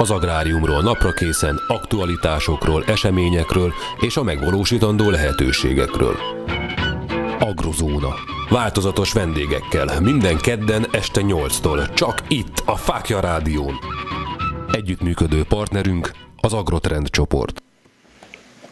[0.00, 6.16] Az agráriumról napra készen, aktualitásokról, eseményekről és a megvalósítandó lehetőségekről.
[7.38, 8.14] Agrozóna.
[8.48, 13.78] Változatos vendégekkel, minden kedden este 8-tól, csak itt, a Fákja Rádión.
[14.72, 17.62] Együttműködő partnerünk az Agrotrend csoport.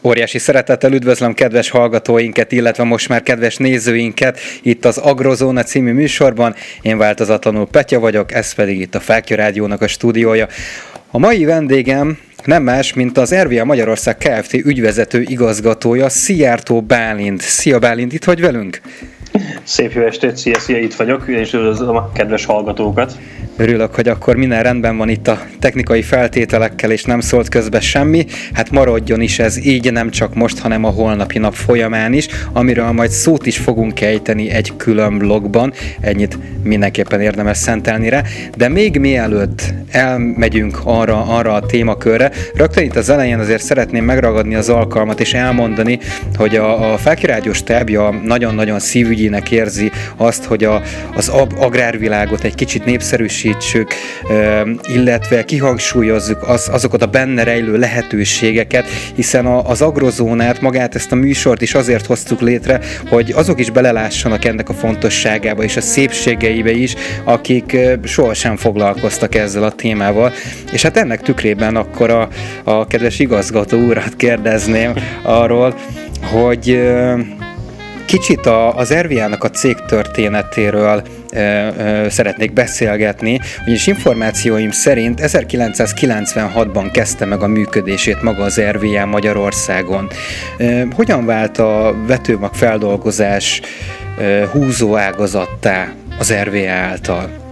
[0.02, 6.54] Óriási szeretettel üdvözlöm kedves hallgatóinket, illetve most már kedves nézőinket itt az Agrozóna című műsorban.
[6.82, 10.48] Én változatlanul Petya vagyok, ez pedig itt a Fákja Rádiónak a stúdiója.
[11.16, 14.52] A mai vendégem nem más, mint az RVA Magyarország Kft.
[14.52, 17.40] ügyvezető igazgatója, Szijjártó Bálint.
[17.40, 18.80] Szia Bálint, itt vagy velünk?
[19.66, 23.18] Szép jó estét, szia, szia, itt vagyok, és üdvözlöm a kedves hallgatókat.
[23.58, 28.24] Örülök, hogy akkor minden rendben van itt a technikai feltételekkel, és nem szólt közbe semmi.
[28.52, 32.90] Hát maradjon is ez így, nem csak most, hanem a holnapi nap folyamán is, amiről
[32.90, 35.72] majd szót is fogunk ejteni egy külön blogban.
[36.00, 38.22] Ennyit mindenképpen érdemes szentelni rá.
[38.56, 44.54] De még mielőtt elmegyünk arra, arra a témakörre, rögtön itt az elején azért szeretném megragadni
[44.54, 45.98] az alkalmat és elmondani,
[46.36, 50.82] hogy a, a Felkirágyos tábja nagyon-nagyon szívügyének érzi azt, hogy a,
[51.14, 53.94] az agrárvilágot egy kicsit népszerűsít erősítsük,
[54.94, 61.62] illetve kihangsúlyozzuk az, azokat a benne rejlő lehetőségeket, hiszen az agrozónát, magát ezt a műsort
[61.62, 66.94] is azért hoztuk létre, hogy azok is belelássanak ennek a fontosságába és a szépségeibe is,
[67.24, 70.32] akik sohasem foglalkoztak ezzel a témával.
[70.72, 72.28] És hát ennek tükrében akkor a,
[72.64, 75.74] a kedves igazgató úrat kérdezném arról,
[76.22, 76.80] hogy
[78.06, 81.02] kicsit a, az Erviának a cég történetéről
[82.08, 90.08] szeretnék beszélgetni, ugyanis információim szerint 1996-ban kezdte meg a működését maga az RVA Magyarországon.
[90.94, 93.60] Hogyan vált a vetőmag feldolgozás
[94.52, 97.45] húzó ágazattá az RVA által?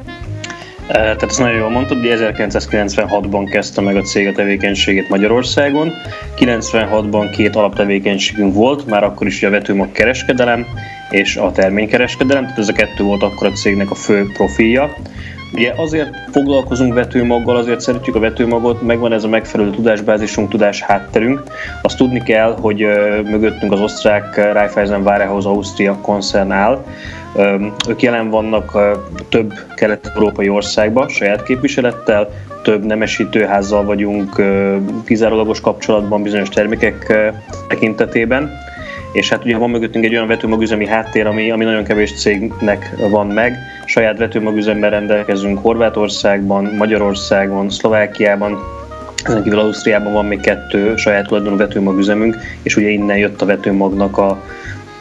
[0.87, 5.93] Tehát ezt nagyon jól mondtad, hogy 1996-ban kezdte meg a cég a tevékenységét Magyarországon.
[6.37, 10.67] 96-ban két alaptevékenységünk volt, már akkor is a vetőmag kereskedelem,
[11.11, 14.97] és a terménykereskedelem, tehát ez a kettő volt akkor a cégnek a fő profilja.
[15.55, 21.43] Ugye azért foglalkozunk vetőmaggal, azért szeretjük a vetőmagot, megvan ez a megfelelő tudásbázisunk, tudás hátterünk.
[21.83, 22.79] Azt tudni kell, hogy
[23.25, 26.85] mögöttünk az osztrák Raiffeisen Warehouse Austria koncern áll.
[27.89, 28.79] Ők jelen vannak
[29.29, 32.29] több kelet-európai országban saját képviselettel,
[32.63, 34.43] több nemesítőházzal vagyunk
[35.05, 37.15] kizárólagos kapcsolatban bizonyos termékek
[37.69, 38.51] tekintetében
[39.15, 43.27] és hát ugye van mögöttünk egy olyan vetőmagüzemi háttér, ami, ami nagyon kevés cégnek van
[43.27, 43.59] meg.
[43.85, 48.59] Saját vetőmagüzemmel rendelkezünk Horvátországban, Magyarországon, Szlovákiában,
[49.25, 54.19] ezen kívül Ausztriában van még kettő saját tulajdonú vetőmagüzemünk, és ugye innen jött a vetőmagnak
[54.19, 54.43] a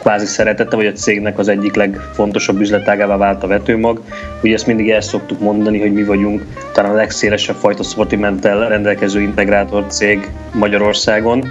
[0.00, 4.02] kvázi szeretete, vagy a cégnek az egyik legfontosabb üzletágává vált a vetőmag.
[4.42, 6.42] Ugye ezt mindig el szoktuk mondani, hogy mi vagyunk
[6.72, 11.44] talán a legszélesebb fajta szortimenttel rendelkező integrátor cég Magyarországon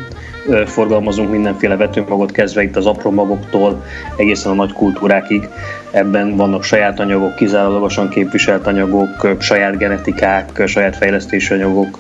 [0.65, 3.85] forgalmazunk mindenféle vetőmagot, kezdve itt az apró magoktól
[4.17, 5.49] egészen a nagy kultúrákig.
[5.91, 11.99] Ebben vannak saját anyagok, kizárólagosan képviselt anyagok, saját genetikák, saját fejlesztési anyagok,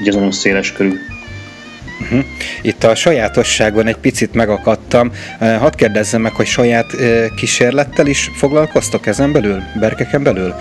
[0.00, 0.94] így ez nagyon széles körül.
[2.00, 2.24] Uh-huh.
[2.62, 5.12] Itt a sajátosságon egy picit megakadtam.
[5.38, 6.86] Hadd kérdezzem meg, hogy saját
[7.36, 10.54] kísérlettel is foglalkoztok ezen belül, berkeken belül?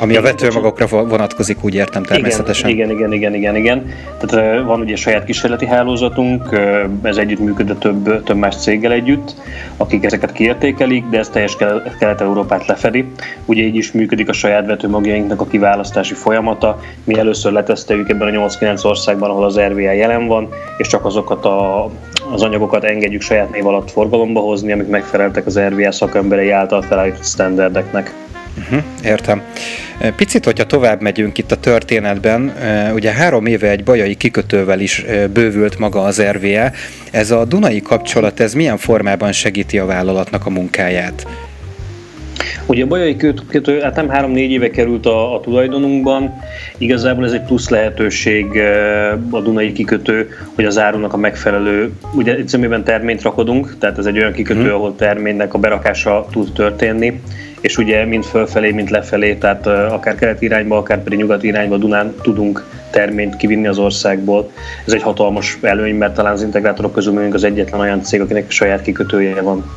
[0.00, 2.70] Ami a vetőmagokra vonatkozik, úgy értem természetesen.
[2.70, 3.92] Igen, igen, igen, igen, igen.
[4.20, 6.60] Tehát van ugye saját kísérleti hálózatunk,
[7.02, 9.34] ez együttműködő több, több más céggel együtt,
[9.76, 11.56] akik ezeket kiértékelik, de ez teljes
[11.98, 13.04] Kelet-Európát lefedi.
[13.44, 16.80] Ugye így is működik a saját vetőmagjainknak a kiválasztási folyamata.
[17.04, 21.44] Mi először leteszteljük ebben a 8-9 országban, ahol az RVA jelen van, és csak azokat
[21.44, 21.84] a,
[22.32, 27.24] az anyagokat engedjük saját név alatt forgalomba hozni, amik megfeleltek az RVA szakemberei által felállított
[27.24, 28.14] standardeknek.
[28.58, 29.42] Uh-huh, értem.
[30.16, 32.52] Picit, hogyha tovább megyünk itt a történetben,
[32.94, 36.72] ugye három éve egy bajai kikötővel is bővült maga az RVE.
[37.10, 41.26] Ez a Dunai kapcsolat, ez milyen formában segíti a vállalatnak a munkáját?
[42.66, 43.16] Ugye a bajai
[43.50, 46.40] kötő, hát nem három-négy éve került a, a tulajdonunkban,
[46.78, 48.46] igazából ez egy plusz lehetőség
[49.30, 54.18] a Dunai kikötő, hogy az árunak a megfelelő, ugye egyszerűen terményt rakodunk, tehát ez egy
[54.18, 54.72] olyan kikötő, hmm.
[54.72, 57.20] ahol terménynek a berakása tud történni,
[57.60, 62.14] és ugye mind fölfelé, mind lefelé, tehát akár kelet irányba, akár pedig nyugat irányba Dunán
[62.22, 64.50] tudunk terményt kivinni az országból.
[64.86, 68.50] Ez egy hatalmas előny, mert talán az integrátorok közül mondjuk az egyetlen olyan cég, akinek
[68.50, 69.70] saját kikötője van.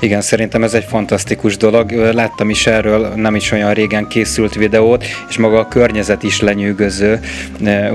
[0.00, 1.90] Igen, szerintem ez egy fantasztikus dolog.
[1.90, 7.20] Láttam is erről, nem is olyan régen készült videót, és maga a környezet is lenyűgöző,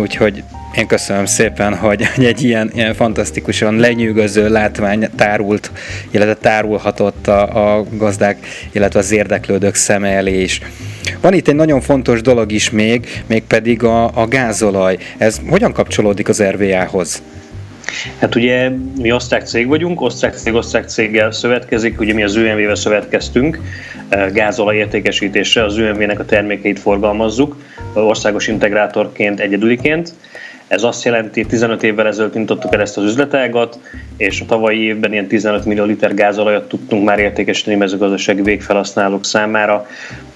[0.02, 0.44] úgyhogy
[0.78, 5.72] Én köszönöm szépen, hogy egy ilyen, ilyen fantasztikusan lenyűgöző látvány tárult,
[6.12, 8.38] illetve tárulhatott a, a gazdák,
[8.72, 10.62] illetve az érdeklődők szeme elé is.
[11.22, 14.98] Van itt egy nagyon fontos dolog is még, mégpedig a, a gázolaj.
[15.18, 17.22] Ez hogyan kapcsolódik az RVA-hoz?
[18.20, 22.76] Hát ugye mi osztrák cég vagyunk, osztrák cég osztrák céggel szövetkezik, ugye mi az ÖMV-vel
[22.76, 23.60] szövetkeztünk,
[24.10, 27.56] eh, gázolaj értékesítésre az ÖMV-nek a termékeit forgalmazzuk,
[27.94, 30.14] országos integrátorként, egyedüliként.
[30.68, 33.80] Ez azt jelenti, 15 évvel ezelőtt nyitottuk el ezt az üzletágat,
[34.18, 39.88] és a tavalyi évben ilyen 15 millió liter gázolajat tudtunk már értékesíteni mezőgazdasági végfelhasználók számára.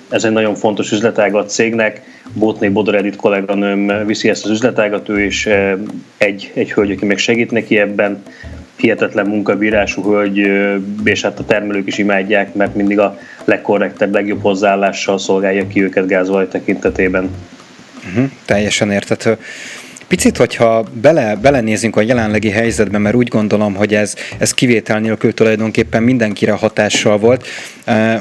[0.09, 2.01] Ez egy nagyon fontos üzletág a cégnek.
[2.33, 5.73] Botné Bodor Edith kolléganőm viszi ezt az üzletágat, ő és eh,
[6.17, 8.23] egy, egy hölgy, aki meg segít neki ebben.
[8.75, 14.41] Hihetetlen munkabírású hölgy, eh, és hát a termelők is imádják, mert mindig a legkorrektebb, legjobb
[14.41, 17.29] hozzáállással szolgálja ki őket gázolaj tekintetében.
[18.09, 19.37] Uh-huh, teljesen értető.
[20.11, 25.33] Picit, hogyha bele, belenézünk a jelenlegi helyzetben, mert úgy gondolom, hogy ez, ez kivétel nélkül
[25.33, 27.47] tulajdonképpen mindenkire hatással volt.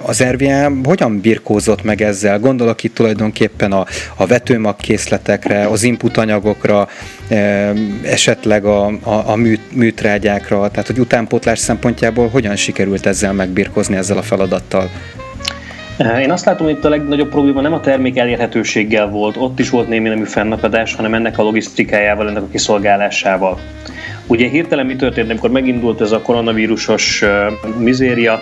[0.02, 2.38] Az RVA hogyan birkózott meg ezzel?
[2.38, 6.88] Gondolok itt tulajdonképpen a, a vetőmagkészletekre, az input anyagokra,
[8.02, 14.18] esetleg a, a, a műt, műtrágyákra, tehát hogy utánpótlás szempontjából hogyan sikerült ezzel megbirkózni ezzel
[14.18, 14.90] a feladattal?
[16.00, 19.70] Én azt látom, hogy itt a legnagyobb probléma nem a termék elérhetőséggel volt, ott is
[19.70, 23.58] volt némi nemű fennakadás, hanem ennek a logisztikájával, ennek a kiszolgálásával.
[24.26, 27.24] Ugye hirtelen mi történt, amikor megindult ez a koronavírusos
[27.78, 28.40] mizéria,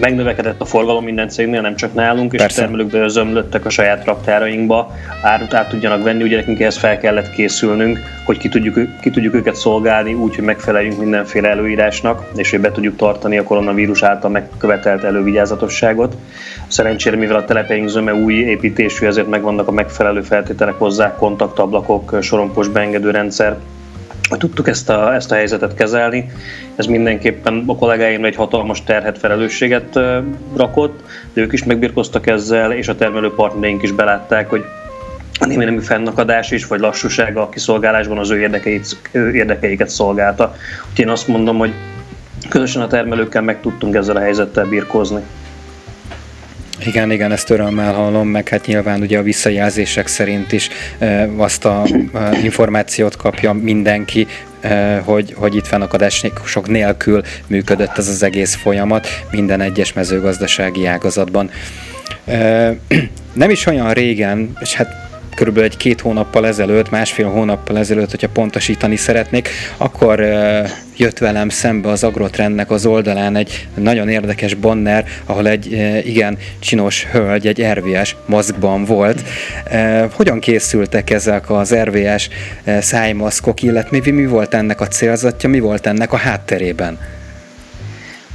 [0.00, 2.60] megnövekedett a forgalom minden cégnél, nem csak nálunk, és Persze.
[2.60, 7.30] a termelők bezömlöttek a saját raktárainkba, árut át tudjanak venni, ugye nekünk ehhez fel kellett
[7.30, 12.60] készülnünk, hogy ki tudjuk, ki tudjuk őket szolgálni úgy, hogy megfeleljünk mindenféle előírásnak, és hogy
[12.60, 16.16] be tudjuk tartani a koronavírus által megkövetelt elővigyázatosságot.
[16.68, 22.68] Szerencsére, mivel a telepeink zöme új építésű, ezért megvannak a megfelelő feltételek hozzá, kontaktablakok, sorompos
[22.68, 23.56] beengedő rendszer,
[24.28, 26.30] tudtuk ezt a, ezt a helyzetet kezelni.
[26.76, 29.98] Ez mindenképpen a kollégáimra egy hatalmas terhet, felelősséget
[30.56, 31.02] rakott,
[31.32, 34.64] de ők is megbirkoztak ezzel, és a termelő partnereink is belátták, hogy
[35.38, 40.54] a némi nemű fennakadás is, vagy lassúsága a kiszolgálásban az ő, érdekeit, ő érdekeiket szolgálta.
[40.90, 41.72] Úgyhogy én azt mondom, hogy
[42.48, 45.20] közösen a termelőkkel meg tudtunk ezzel a helyzettel birkózni.
[46.84, 50.68] Igen, igen, ezt örömmel hallom, meg hát nyilván ugye a visszajelzések szerint is
[50.98, 51.82] e, azt a
[52.14, 54.26] e, információt kapja mindenki,
[54.60, 61.50] e, hogy, hogy itt fennakadások nélkül működött ez az egész folyamat minden egyes mezőgazdasági ágazatban.
[62.24, 62.74] E,
[63.32, 65.05] nem is olyan régen, és hát
[65.36, 70.20] körülbelül egy két hónappal ezelőtt, másfél hónappal ezelőtt, hogyha pontosítani szeretnék, akkor
[70.96, 75.72] jött velem szembe az Agrotrendnek az oldalán egy nagyon érdekes banner, ahol egy
[76.06, 79.22] igen csinos hölgy, egy RVS maszkban volt.
[80.12, 82.28] Hogyan készültek ezek az RVS
[82.80, 86.98] szájmaszkok, illetve mi volt ennek a célzatja, mi volt ennek a hátterében?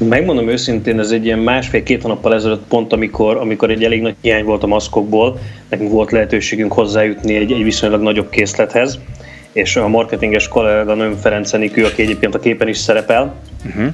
[0.10, 4.44] Megmondom őszintén, ez egy ilyen másfél-két hónappal ezelőtt pont, amikor, amikor egy elég nagy hiány
[4.44, 5.40] volt a maszkokból,
[5.70, 9.00] nekünk volt lehetőségünk hozzájutni egy, egy viszonylag nagyobb készlethez,
[9.52, 13.94] és a marketinges kollega Nőm Ferenc Enikő, aki egyébként a képen is szerepel, uh-huh.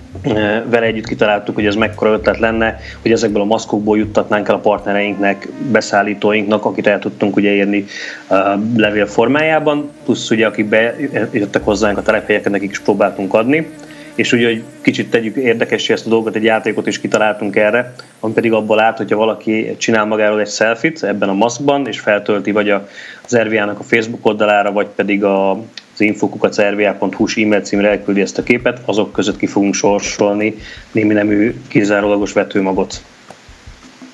[0.70, 4.60] vele együtt kitaláltuk, hogy ez mekkora ötlet lenne, hogy ezekből a maszkokból juttatnánk el a
[4.60, 7.86] partnereinknek, beszállítóinknak, akit el tudtunk ugye érni
[8.30, 8.38] uh,
[8.76, 13.68] levél formájában, plusz ugye akik bejöttek hozzánk a telephelyeket, nekik is próbáltunk adni
[14.18, 18.34] és ugye, hogy kicsit tegyük érdekessé ezt a dolgot, egy játékot is kitaláltunk erre, ami
[18.34, 22.70] pedig abból állt, hogyha valaki csinál magáról egy selfit ebben a maszkban, és feltölti vagy
[22.70, 28.38] az RVA-nak a Facebook oldalára, vagy pedig a, az infokukat rva.hu e-mail címre elküldi ezt
[28.38, 30.56] a képet, azok között ki fogunk sorsolni
[30.92, 33.02] némi nemű kizárólagos vetőmagot.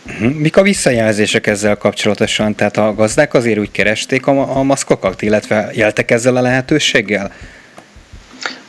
[0.06, 0.26] Mhm.
[0.26, 2.56] Mik a visszajelzések ezzel kapcsolatosan?
[2.56, 7.32] Tehát a gazdák azért úgy keresték a, a maszkokat, illetve éltek ezzel a lehetőséggel?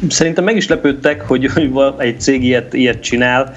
[0.09, 3.55] Szerintem meg is lepődtek, hogy, hogy egy cég ilyet, ilyet csinál.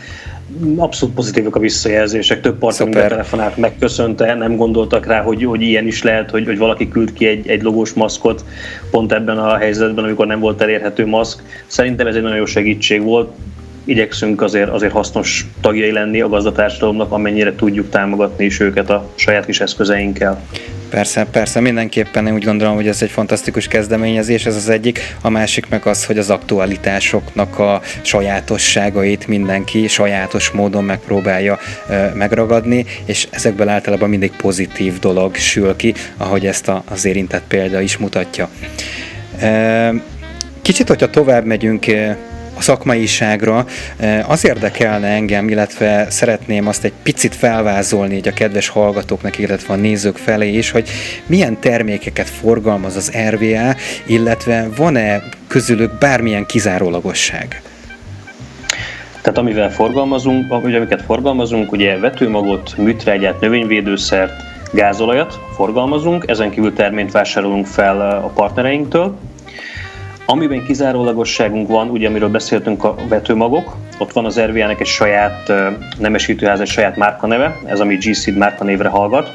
[0.76, 2.42] Abszolút pozitívak a visszajelzések.
[2.42, 6.88] Több partner telefonált, megköszönte, nem gondoltak rá, hogy, hogy ilyen is lehet, hogy, hogy valaki
[6.88, 8.46] küld ki egy, egy logós maszkot
[8.92, 11.44] pont ebben a helyzetben, amikor nem volt elérhető maszk.
[11.66, 13.30] Szerintem ez egy nagyon jó segítség volt.
[13.88, 19.46] Igyekszünk azért, azért hasznos tagjai lenni a gazdatársadalomnak, amennyire tudjuk támogatni is őket a saját
[19.46, 20.42] kis eszközeinkkel.
[20.90, 25.00] Persze, persze, mindenképpen én úgy gondolom, hogy ez egy fantasztikus kezdeményezés, ez az egyik.
[25.22, 31.60] A másik meg az, hogy az aktualitásoknak a sajátosságait mindenki sajátos módon megpróbálja
[32.14, 37.98] megragadni, és ezekből általában mindig pozitív dolog sül ki, ahogy ezt az érintett példa is
[37.98, 38.50] mutatja.
[40.62, 41.86] Kicsit, hogyha tovább megyünk
[42.58, 43.66] a szakmaiságra.
[44.28, 49.78] Az érdekelne engem, illetve szeretném azt egy picit felvázolni így a kedves hallgatóknak, illetve a
[49.78, 50.90] nézők felé is, hogy
[51.26, 57.62] milyen termékeket forgalmaz az RVA, illetve van-e közülük bármilyen kizárólagosság?
[59.22, 64.32] Tehát amivel forgalmazunk, ugye amiket forgalmazunk, ugye vetőmagot, műtrágyát, növényvédőszert,
[64.72, 69.18] gázolajat forgalmazunk, ezen kívül terményt vásárolunk fel a partnereinktől.
[70.30, 75.54] Amiben kizárólagosságunk van, ugye amiről beszéltünk a vetőmagok, ott van az RVA-nek egy saját
[75.98, 79.32] nemesítőház, egy saját márkaneve, ez ami G-Seed márkanévre hallgat,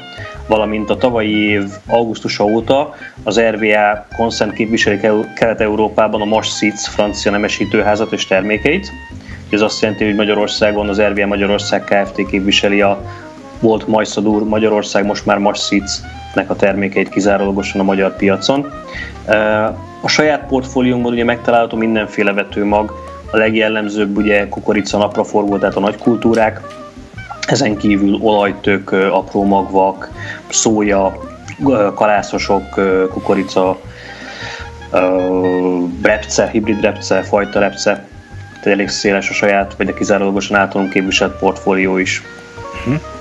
[0.47, 4.99] valamint a tavalyi év augusztusa óta az RVA Consent képviseli
[5.35, 8.91] Kelet-Európában a Mars Seeds francia nemesítőházat és termékeit.
[9.49, 12.27] Ez azt jelenti, hogy Magyarországon az RVA Magyarország Kft.
[12.27, 13.01] képviseli a
[13.59, 18.71] volt Majszadur Magyarország, most már Mars Seeds-nek a termékeit kizárólagosan a magyar piacon.
[20.03, 22.93] A saját portfóliónkban ugye megtalálható mindenféle vetőmag,
[23.31, 26.61] a legjellemzőbb ugye kukorica napraforgó, tehát a nagy kultúrák,
[27.47, 30.09] ezen kívül olajtök, apró magvak,
[30.49, 31.19] szója,
[31.95, 32.63] kalászosok,
[33.11, 33.79] kukorica,
[36.01, 38.07] repce, hibrid repce, fajta repce,
[38.49, 42.21] tehát elég széles a saját, vagy a kizárólagosan általunk képviselt portfólió is.
[42.79, 43.12] Uh-huh.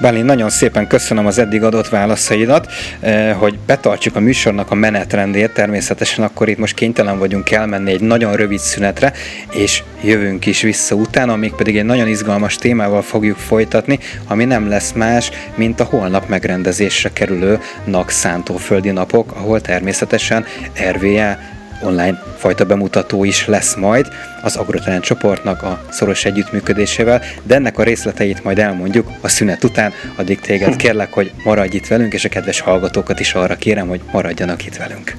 [0.00, 5.50] Bálint, nagyon szépen köszönöm az eddig adott válaszaidat, eh, hogy betartsuk a műsornak a menetrendét,
[5.50, 9.12] természetesen akkor itt most kénytelen vagyunk elmenni egy nagyon rövid szünetre,
[9.52, 14.68] és jövünk is vissza utána, még pedig egy nagyon izgalmas témával fogjuk folytatni, ami nem
[14.68, 20.44] lesz más, mint a holnap megrendezésre kerülő NAK szántóföldi napok, ahol természetesen
[20.90, 21.36] RVA
[21.82, 24.08] online fajta bemutató is lesz majd
[24.42, 29.92] az Agrotalent csoportnak a szoros együttműködésével, de ennek a részleteit majd elmondjuk a szünet után,
[30.16, 34.00] addig téged kérlek, hogy maradj itt velünk, és a kedves hallgatókat is arra kérem, hogy
[34.12, 35.14] maradjanak itt velünk.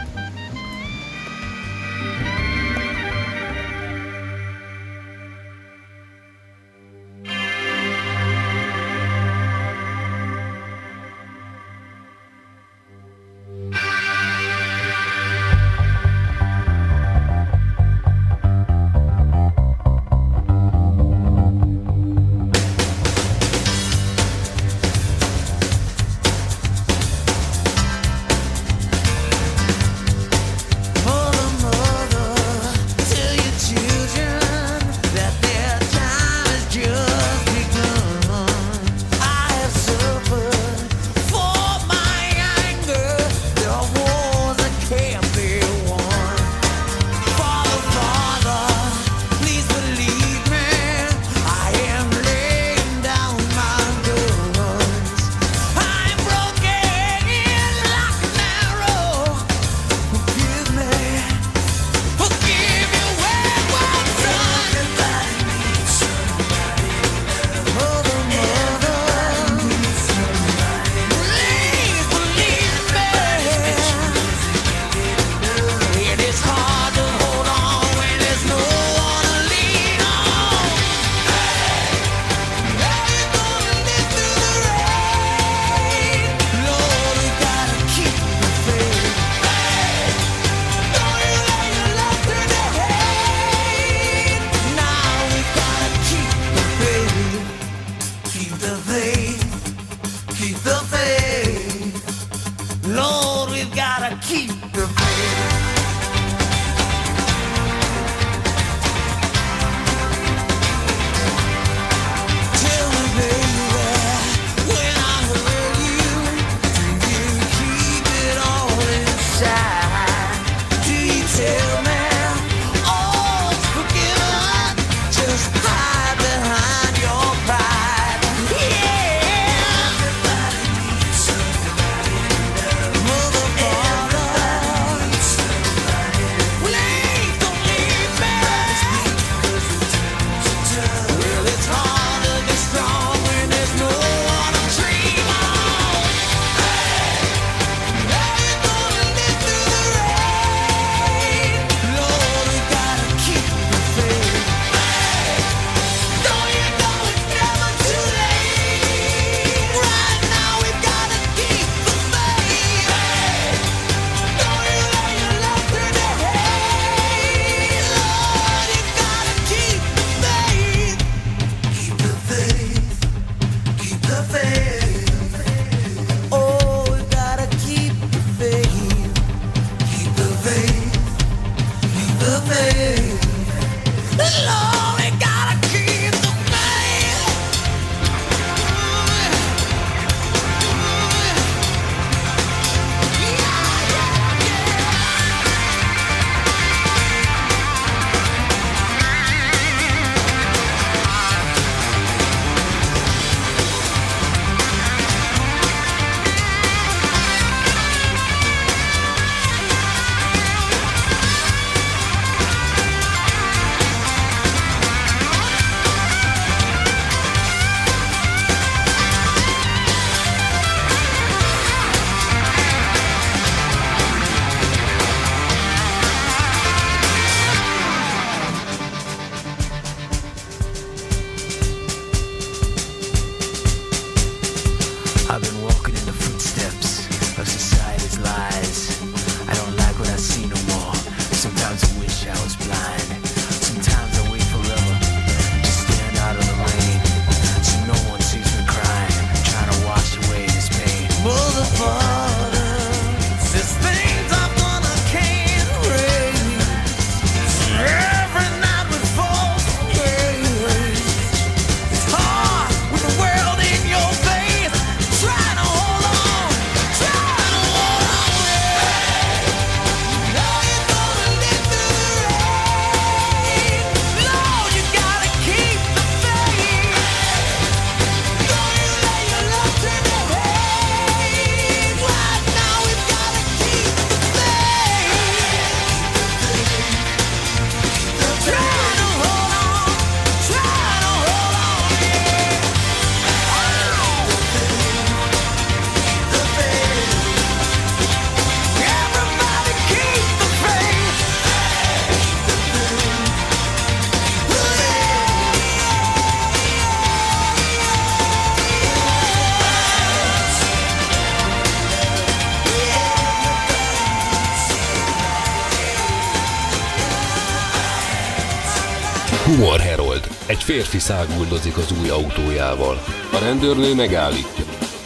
[319.50, 320.28] Humor Herold.
[320.46, 323.04] Egy férfi száguldozik az új autójával.
[323.32, 324.64] A rendőrnő megállítja.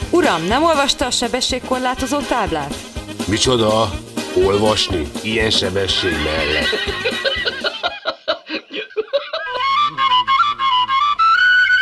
[0.10, 2.76] Uram, nem olvasta a sebességkorlátozó táblát?
[3.28, 3.90] Micsoda?
[4.46, 5.08] Olvasni?
[5.22, 6.68] Ilyen sebesség mellett.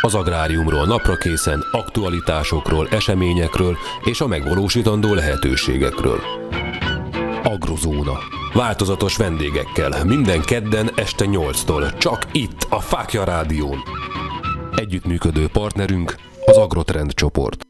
[0.00, 6.20] Az agráriumról napra készen, aktualitásokról, eseményekről és a megvalósítandó lehetőségekről.
[7.42, 8.41] Agrozóna.
[8.54, 13.82] Változatos vendégekkel, minden kedden este 8-tól, csak itt, a Fákja Rádión.
[14.76, 17.66] Együttműködő partnerünk az Agrotrend csoport.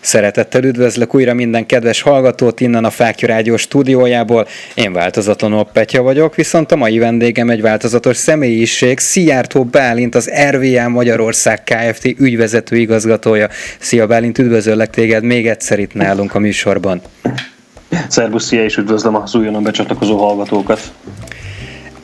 [0.00, 4.46] Szeretettel üdvözlök újra minden kedves hallgatót innen a Fákja Rádió stúdiójából.
[4.74, 10.88] Én változatlanul Petya vagyok, viszont a mai vendégem egy változatos személyiség, Szijjártó Bálint, az RVA
[10.88, 12.04] Magyarország Kft.
[12.04, 13.48] ügyvezető igazgatója.
[13.78, 17.02] Szia Bálint, üdvözöllek téged még egyszer itt nálunk a műsorban.
[18.08, 20.92] Szerbusz, és üdvözlöm az újonnan becsatlakozó hallgatókat.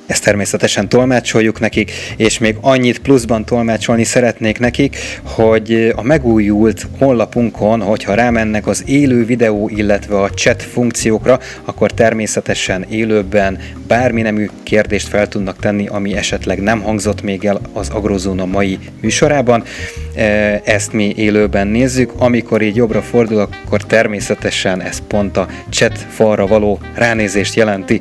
[0.09, 7.81] Ezt természetesen tolmácsoljuk nekik, és még annyit pluszban tolmácsolni szeretnék nekik, hogy a megújult honlapunkon,
[7.81, 15.09] hogyha rámennek az élő videó, illetve a chat funkciókra, akkor természetesen élőben bármi nemű kérdést
[15.09, 19.64] fel tudnak tenni, ami esetleg nem hangzott még el az Agrozóna mai műsorában.
[20.14, 20.23] E,
[20.64, 26.47] ezt mi élőben nézzük, amikor így jobbra fordul, akkor természetesen ez pont a chat falra
[26.47, 28.01] való ránézést jelenti.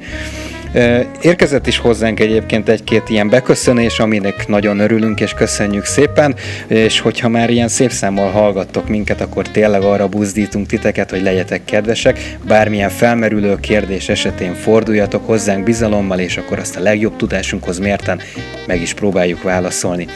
[1.21, 6.35] Érkezett is hozzánk egyébként egy-két ilyen beköszönés, aminek nagyon örülünk és köszönjük szépen,
[6.67, 11.65] és hogyha már ilyen szép számmal hallgattok minket, akkor tényleg arra buzdítunk titeket, hogy legyetek
[11.65, 18.19] kedvesek, bármilyen felmerülő kérdés esetén forduljatok hozzánk bizalommal, és akkor azt a legjobb tudásunkhoz mérten
[18.67, 20.07] meg is próbáljuk válaszolni.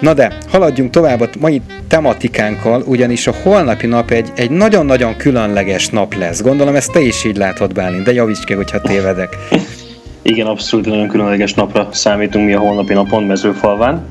[0.00, 5.88] Na de, haladjunk tovább a mai tematikánkkal, ugyanis a holnapi nap egy, egy nagyon-nagyon különleges
[5.88, 6.42] nap lesz.
[6.42, 9.36] Gondolom ezt te is így látod, Bálint, de javíts ki, hogyha tévedek.
[10.22, 14.06] Igen, abszolút nagyon különleges napra számítunk mi a holnapi napon mezőfalván.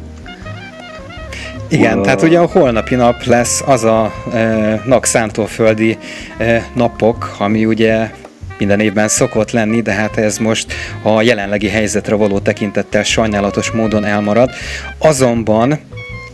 [1.70, 5.98] Igen, uh, tehát ugye a holnapi nap lesz az a e, nak szántóföldi
[6.38, 8.10] e, napok, ami ugye
[8.58, 14.06] minden évben szokott lenni, de hát ez most a jelenlegi helyzetre való tekintettel sajnálatos módon
[14.06, 14.50] elmarad.
[14.98, 15.80] Azonban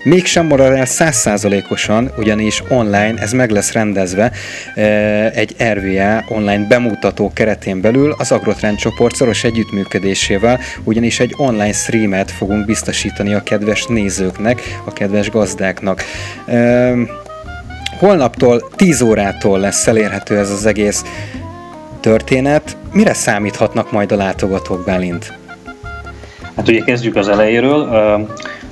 [0.03, 4.31] mégsem marad el százszázalékosan, ugyanis online ez meg lesz rendezve
[4.75, 4.81] e,
[5.29, 12.31] egy RVA online bemutató keretén belül az Agrotrend csoport szoros együttműködésével, ugyanis egy online streamet
[12.31, 16.03] fogunk biztosítani a kedves nézőknek, a kedves gazdáknak.
[16.45, 16.93] E,
[17.99, 21.03] holnaptól 10 órától lesz elérhető ez az egész
[21.99, 22.77] történet.
[22.91, 25.33] Mire számíthatnak majd a látogatók, Bálint?
[26.55, 27.89] Hát ugye kezdjük az elejéről.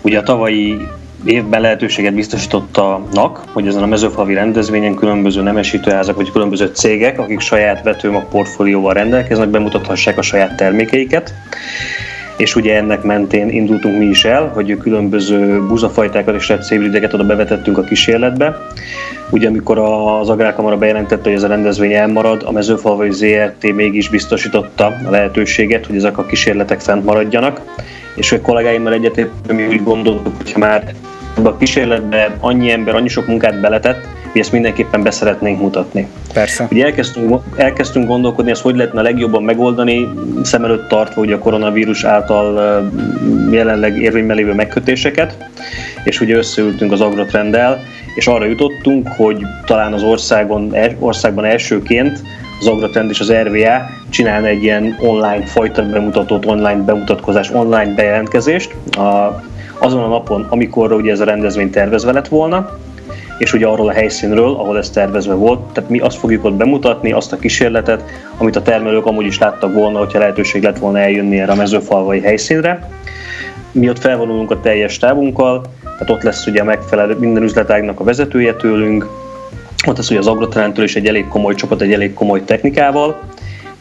[0.01, 0.77] Ugye a tavalyi
[1.25, 7.19] évben lehetőséget biztosított a NAK, hogy ezen a mezőfalvi rendezvényen különböző nemesítőházak vagy különböző cégek,
[7.19, 11.33] akik saját vetőmag portfólióval rendelkeznek, bemutathassák a saját termékeiket
[12.41, 17.77] és ugye ennek mentén indultunk mi is el, hogy különböző búzafajtákat és repcébrideket oda bevetettünk
[17.77, 18.57] a kísérletbe.
[19.29, 24.85] Ugye amikor az Agrárkamara bejelentette, hogy ez a rendezvény elmarad, a mezőfalvai ZRT mégis biztosította
[24.85, 27.61] a lehetőséget, hogy ezek a kísérletek fent maradjanak,
[28.15, 30.93] és hogy kollégáimmal egyetértve mi úgy gondoltuk, hogyha már
[31.41, 36.07] ebbe a kísérletbe annyi ember, annyi sok munkát beletett, mi ezt mindenképpen beszeretnénk mutatni.
[36.33, 36.67] Persze.
[36.71, 40.09] Ugye elkezdtünk, elkezdtünk gondolkodni, ezt hogy lehetne a legjobban megoldani,
[40.43, 42.81] szem előtt tartva ugye a koronavírus által
[43.51, 45.37] jelenleg érvényben lévő megkötéseket,
[46.03, 47.79] és ugye összeültünk az Agrotrenddel,
[48.15, 52.21] és arra jutottunk, hogy talán az országon, országban elsőként
[52.59, 58.75] az Agrotrend és az RVA csinálna egy ilyen online fajta bemutatót, online bemutatkozás, online bejelentkezést
[58.97, 59.41] a,
[59.81, 62.77] azon a napon, amikor ugye ez a rendezvény tervezve lett volna,
[63.37, 67.11] és ugye arról a helyszínről, ahol ez tervezve volt, tehát mi azt fogjuk ott bemutatni,
[67.11, 68.03] azt a kísérletet,
[68.37, 72.19] amit a termelők amúgy is láttak volna, hogyha lehetőség lett volna eljönni erre a mezőfalvai
[72.19, 72.89] helyszínre.
[73.71, 78.53] Mi ott felvonulunk a teljes távunkkal, tehát ott lesz ugye megfelelő minden üzletágnak a vezetője
[78.53, 79.07] tőlünk,
[79.87, 83.19] ott lesz ugye az Agrotrendtől is egy elég komoly csapat, egy elég komoly technikával,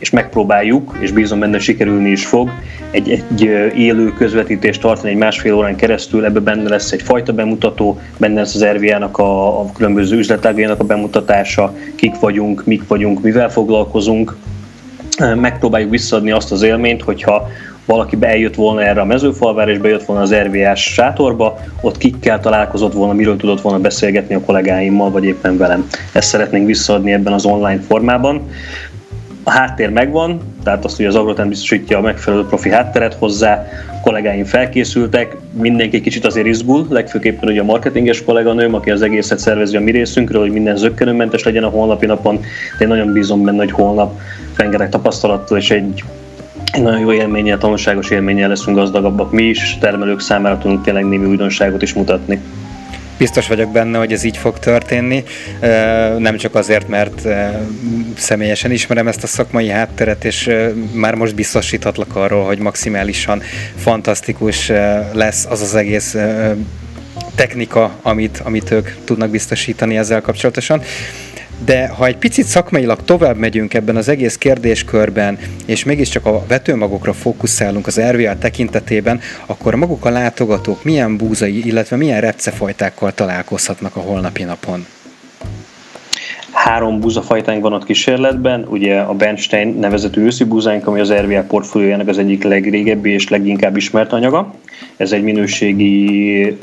[0.01, 2.51] és megpróbáljuk, és bízom benne sikerülni is fog,
[2.91, 3.43] egy, egy
[3.77, 8.55] élő közvetítést tartani egy másfél órán keresztül, ebben benne lesz egy fajta bemutató, benne lesz
[8.55, 14.37] az RVA-nak a, a különböző üzletágjának a bemutatása, kik vagyunk, mik vagyunk, mivel foglalkozunk,
[15.35, 17.49] megpróbáljuk visszaadni azt az élményt, hogyha
[17.85, 22.93] valaki bejött volna erre a mezőfalvára, és bejött volna az RVS sátorba, ott kikkel találkozott
[22.93, 25.87] volna, miről tudott volna beszélgetni a kollégáimmal, vagy éppen velem.
[26.13, 28.43] Ezt szeretnénk visszaadni ebben az online formában
[29.51, 33.67] a háttér megvan, tehát azt, hogy az Agroten biztosítja a megfelelő profi hátteret hozzá,
[34.03, 39.77] kollégáim felkészültek, mindenki kicsit azért izgul, legfőképpen ugye a marketinges kolléganőm, aki az egészet szervezi
[39.77, 42.41] a mi részünkről, hogy minden zöggenőmentes legyen a holnapi napon,
[42.79, 44.21] de én nagyon bízom benne, hogy holnap
[44.57, 46.05] rengeteg tapasztalattal és egy
[46.73, 51.27] egy nagyon jó élménnyel, tanulságos élménnyel leszünk gazdagabbak mi is, termelők számára tudunk tényleg némi
[51.27, 52.41] újdonságot is mutatni.
[53.21, 55.25] Biztos vagyok benne, hogy ez így fog történni,
[56.19, 57.29] nem csak azért, mert
[58.17, 60.51] személyesen ismerem ezt a szakmai hátteret, és
[60.93, 63.43] már most biztosíthatlak arról, hogy maximálisan
[63.77, 64.69] fantasztikus
[65.13, 66.17] lesz az az egész
[67.35, 70.83] technika, amit, amit ők tudnak biztosítani ezzel kapcsolatosan.
[71.65, 77.13] De ha egy picit szakmailag tovább megyünk ebben az egész kérdéskörben, és mégiscsak a vetőmagokra
[77.13, 84.01] fókuszálunk az RVA tekintetében, akkor maguk a látogatók milyen búzai, illetve milyen repcefajtákkal találkozhatnak a
[84.01, 84.87] holnapi napon?
[86.53, 92.09] Három búzafajtánk van ott kísérletben, ugye a Bernstein nevezetű őszi búzánk, ami az RVA portfóliójának
[92.09, 94.55] az egyik legrégebbi és leginkább ismert anyaga.
[94.97, 96.57] Ez egy minőségi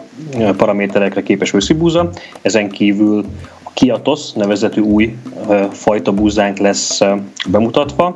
[0.57, 2.09] paraméterekre képes őszi búza.
[2.41, 3.25] Ezen kívül
[3.77, 5.15] Kiatos nevezetű új
[5.71, 6.99] fajta búzánk lesz
[7.49, 8.15] bemutatva,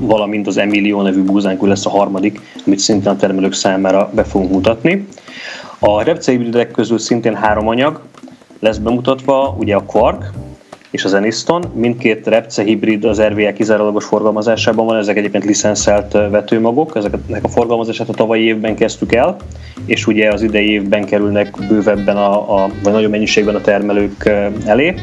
[0.00, 4.50] valamint az Emilio nevű búzánk lesz a harmadik, amit szintén a termelők számára be fogunk
[4.50, 5.06] mutatni.
[5.78, 8.00] A repcehibridek közül szintén három anyag
[8.60, 10.30] lesz bemutatva, ugye a Quark,
[10.92, 11.64] és az Eniston.
[11.74, 18.08] Mindkét Repce hibrid az RVL kizárólagos forgalmazásában van, ezek egyébként licenszelt vetőmagok, ezeknek a forgalmazását
[18.08, 19.36] a tavalyi évben kezdtük el,
[19.86, 24.30] és ugye az idei évben kerülnek bővebben, a, a, vagy nagyobb mennyiségben a termelők
[24.66, 24.94] elé.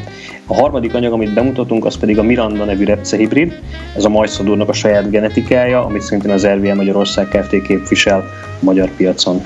[0.46, 3.60] A harmadik anyag, amit bemutatunk, az pedig a Miranda nevű Repce hibrid.
[3.96, 7.62] Ez a majszadúrnak a saját genetikája, amit szintén az RVL Magyarország Kft.
[7.62, 8.18] képvisel
[8.60, 9.42] a magyar piacon.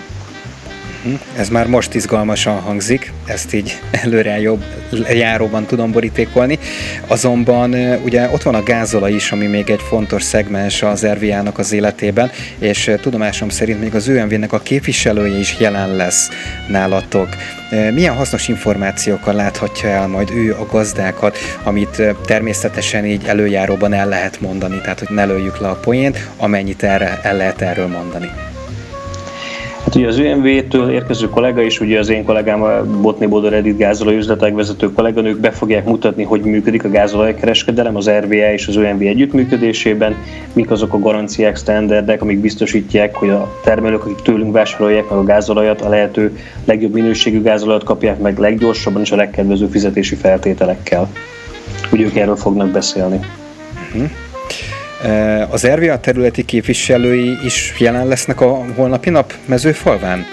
[1.04, 1.14] Mhm.
[1.36, 4.64] Ez már most izgalmasan hangzik, ezt így előre jobb
[5.12, 6.58] járóban tudom borítékolni.
[7.06, 11.72] Azonban ugye ott van a gázola is, ami még egy fontos szegmens az RVA-nak az
[11.72, 16.28] életében, és tudomásom szerint még az ÖMV-nek a képviselője is jelen lesz
[16.68, 17.28] nálatok.
[17.92, 24.40] Milyen hasznos információkkal láthatja el majd ő a gazdákat, amit természetesen így előjáróban el lehet
[24.40, 28.30] mondani, tehát hogy ne lőjük le a poént, amennyit erre el lehet erről mondani.
[29.84, 33.78] Hát ugye az UMV-től érkező kollega is, ugye az én kollégám a Botni Bodor Edith
[33.78, 38.76] gázolaj üzletek vezető kolléganők be fogják mutatni, hogy működik a gázolajkereskedelem az RVA és az
[38.76, 40.14] UMV együttműködésében,
[40.52, 45.24] mik azok a garanciák, standardek, amik biztosítják, hogy a termelők, akik tőlünk vásárolják meg a
[45.24, 51.10] gázolajat, a lehető legjobb minőségű gázolajat kapják meg leggyorsabban és a legkedvező fizetési feltételekkel.
[51.92, 53.20] Úgy ők erről fognak beszélni.
[53.88, 54.10] Uh-huh.
[55.50, 60.24] Az RVA területi képviselői is jelen lesznek a holnapi nap mezőfalván?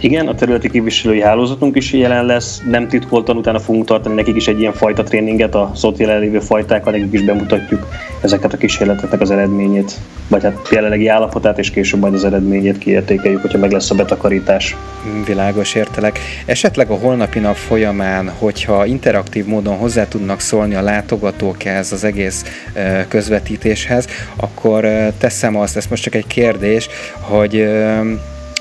[0.00, 4.46] Igen, a területi képviselői hálózatunk is jelen lesz, nem titkoltan utána fogunk tartani nekik is
[4.46, 7.86] egy ilyen fajta tréninget, a szót jelenlévő fajtákkal, nekik is bemutatjuk
[8.22, 9.92] ezeket a kísérleteknek az eredményét,
[10.28, 14.76] vagy hát jelenlegi állapotát, és később majd az eredményét kiértékeljük, hogyha meg lesz a betakarítás.
[15.26, 16.18] Világos értelek.
[16.46, 22.04] Esetleg a holnapi nap folyamán, hogyha interaktív módon hozzá tudnak szólni a látogatók ehhez az
[22.04, 22.44] egész
[23.08, 24.86] közvetítéshez, akkor
[25.18, 26.88] teszem azt, ez most csak egy kérdés,
[27.20, 27.68] hogy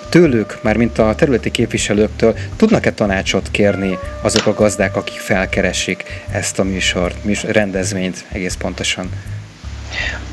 [0.09, 6.59] tőlük, már mint a területi képviselőktől tudnak-e tanácsot kérni azok a gazdák, akik felkeresik ezt
[6.59, 9.09] a műsort, műsor, rendezvényt egész pontosan?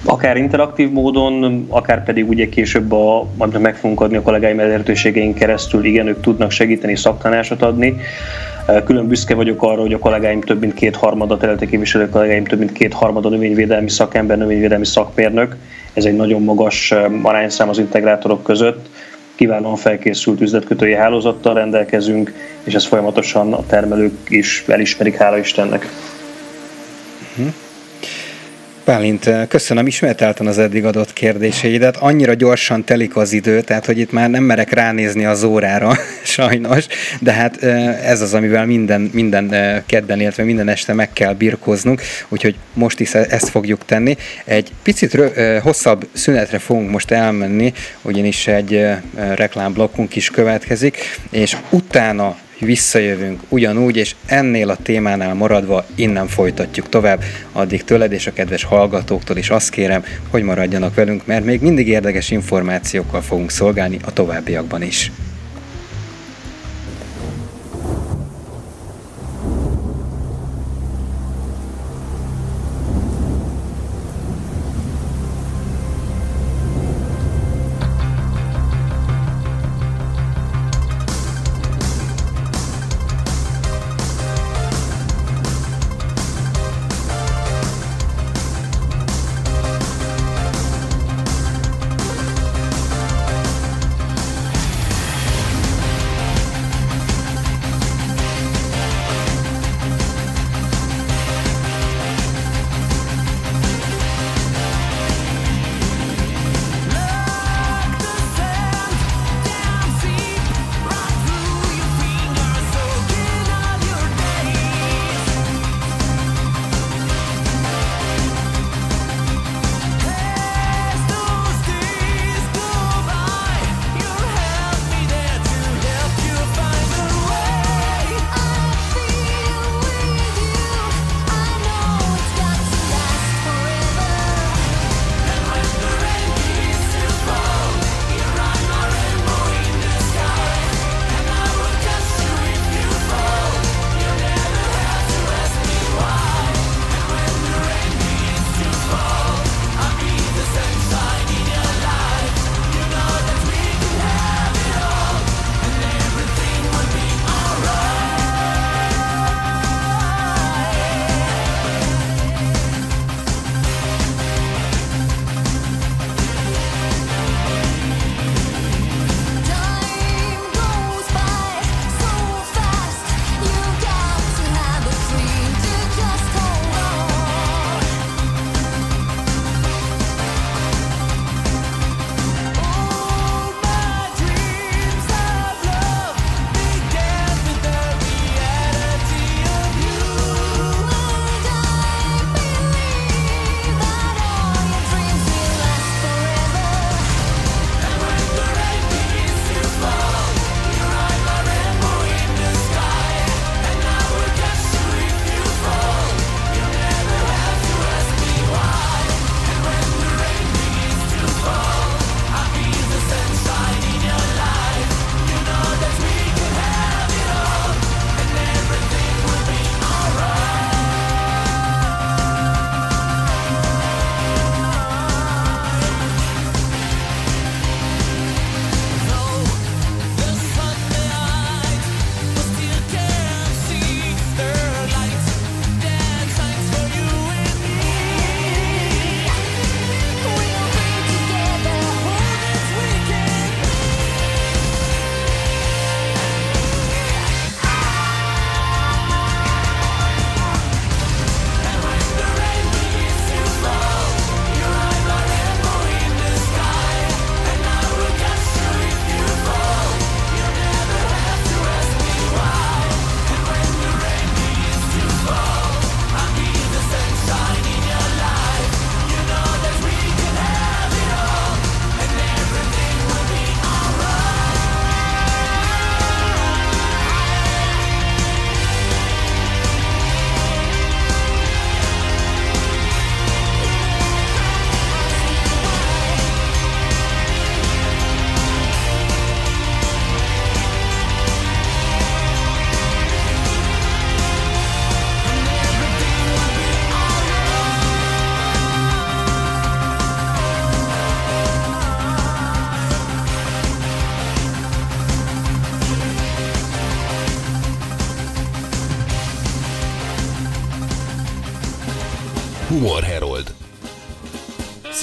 [0.04, 5.34] Akár interaktív módon, akár pedig ugye később a, majd meg fogunk adni a kollégáim lehetőségeink
[5.34, 7.96] keresztül, igen, ők tudnak segíteni, szaktanácsot adni.
[8.84, 12.72] Külön büszke vagyok arra, hogy a kollégáim több mint kétharmada, területi képviselő kollégáim több mint
[12.72, 15.56] kétharmada növényvédelmi szakember, növényvédelmi szakmérnök.
[15.92, 18.88] Ez egy nagyon magas arányszám az integrátorok között
[19.34, 22.32] kiválóan felkészült üzletkötői hálózattal rendelkezünk,
[22.64, 25.88] és ezt folyamatosan a termelők is elismerik, hála Istennek.
[27.36, 27.54] Uh-huh.
[28.84, 31.96] Bálint, köszönöm, ismételten az eddig adott kérdéseidet.
[31.96, 35.92] Annyira gyorsan telik az idő, tehát hogy itt már nem merek ránézni az órára,
[36.24, 36.86] sajnos,
[37.20, 37.62] de hát
[38.02, 39.54] ez az, amivel minden, minden
[39.86, 44.16] kedden, illetve minden este meg kell birkóznunk, úgyhogy most is ezt fogjuk tenni.
[44.44, 45.18] Egy picit
[45.62, 48.86] hosszabb szünetre fogunk most elmenni, ugyanis egy
[49.34, 50.98] reklámblokkunk is következik,
[51.30, 57.22] és utána visszajövünk ugyanúgy, és ennél a témánál maradva innen folytatjuk tovább.
[57.52, 61.88] Addig tőled és a kedves hallgatóktól is azt kérem, hogy maradjanak velünk, mert még mindig
[61.88, 65.10] érdekes információkkal fogunk szolgálni a továbbiakban is.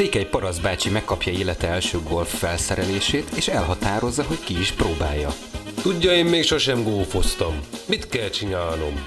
[0.01, 5.33] Székely Paraszbácsi megkapja élete első golf felszerelését, és elhatározza, hogy ki is próbálja.
[5.81, 7.59] Tudja, én még sosem gófoztam.
[7.85, 9.05] Mit kell csinálnom?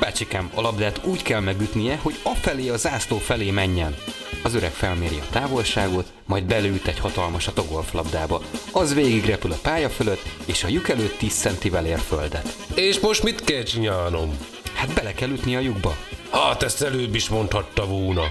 [0.00, 3.96] Bácsikám, a labdát úgy kell megütnie, hogy afelé a zászló felé menjen.
[4.42, 8.42] Az öreg felméri a távolságot, majd belőtt egy hatalmasat a golflabdába.
[8.72, 12.56] Az végig repül a pálya fölött, és a lyuk előtt 10 centivel ér földet.
[12.74, 14.38] És most mit kell csinálnom?
[14.74, 15.96] Hát bele kell ütni a lyukba.
[16.30, 18.22] Hát ezt előbb is mondhatta volna.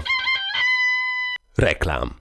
[1.56, 2.16] Reklám.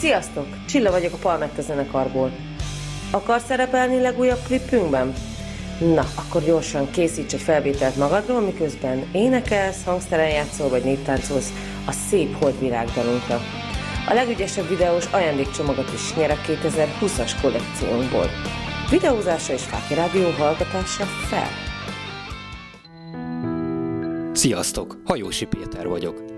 [0.00, 0.46] Sziasztok!
[0.66, 2.32] Csilla vagyok a Palmetta zenekarból.
[3.10, 5.14] Akar szerepelni legújabb klipünkben?
[5.94, 11.52] Na, akkor gyorsan készíts egy felvételt magadról, miközben énekelsz, hangszeren játszol vagy néptáncolsz
[11.86, 13.40] a szép holdvirágdalunkra.
[14.08, 18.30] A legügyesebb videós ajándékcsomagot is nyer a 2020-as kollekciónkból.
[18.90, 21.48] Videózása és Fáki Rádió hallgatása fel!
[24.32, 24.96] Sziasztok!
[25.04, 26.37] Hajósi Péter vagyok.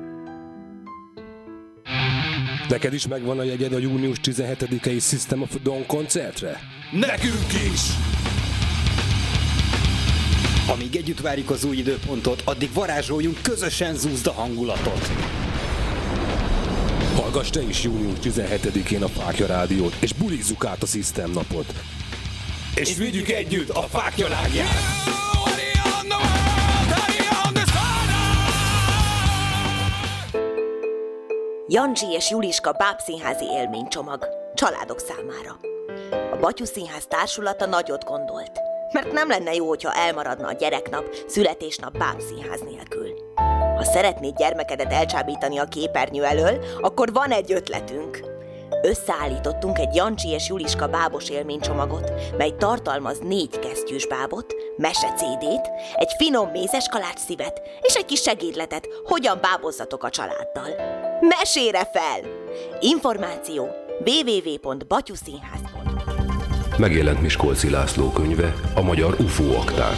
[2.71, 6.59] Neked is megvan a jegyed a június 17-i System of Dawn koncertre?
[6.91, 7.81] Nekünk is!
[10.67, 15.11] Amíg együtt várjuk az új időpontot, addig varázsoljunk közösen zúzd a hangulatot.
[17.15, 21.73] Hallgass te is június 17-én a Fákja Rádiót, és bulizzuk át a System napot.
[22.75, 25.30] És, és vigyük együtt a Fákja lágját!
[31.73, 34.27] Jancsi és Juliska bábszínházi élménycsomag.
[34.53, 35.59] Családok számára.
[36.31, 38.51] A Batyú Színház társulata nagyot gondolt,
[38.93, 43.13] mert nem lenne jó, hogyha elmaradna a gyereknap, születésnap bábszínház nélkül.
[43.75, 48.19] Ha szeretnéd gyermekedet elcsábítani a képernyő elől, akkor van egy ötletünk.
[48.81, 56.11] Összeállítottunk egy Jancsi és Juliska bábos élménycsomagot, mely tartalmaz négy kesztyűs bábot, mese CD-t, egy
[56.17, 61.00] finom mézes kalács szívet és egy kis segédletet, hogyan bábozzatok a családdal.
[61.21, 62.19] Mesére fel!
[62.79, 63.69] Információ
[64.05, 65.79] www.batyuszínház.hu
[66.77, 69.97] Megjelent Miskolci László könyve, a magyar UFO akták.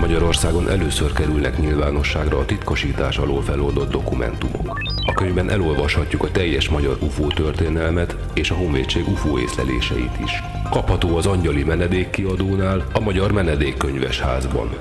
[0.00, 4.80] Magyarországon először kerülnek nyilvánosságra a titkosítás alól feloldott dokumentumok.
[5.06, 10.42] A könyvben elolvashatjuk a teljes magyar UFO történelmet és a Honvédség UFO észleléseit is.
[10.70, 14.76] Kapható az Angyali Menedék kiadónál, a Magyar Menedékkönyves házban.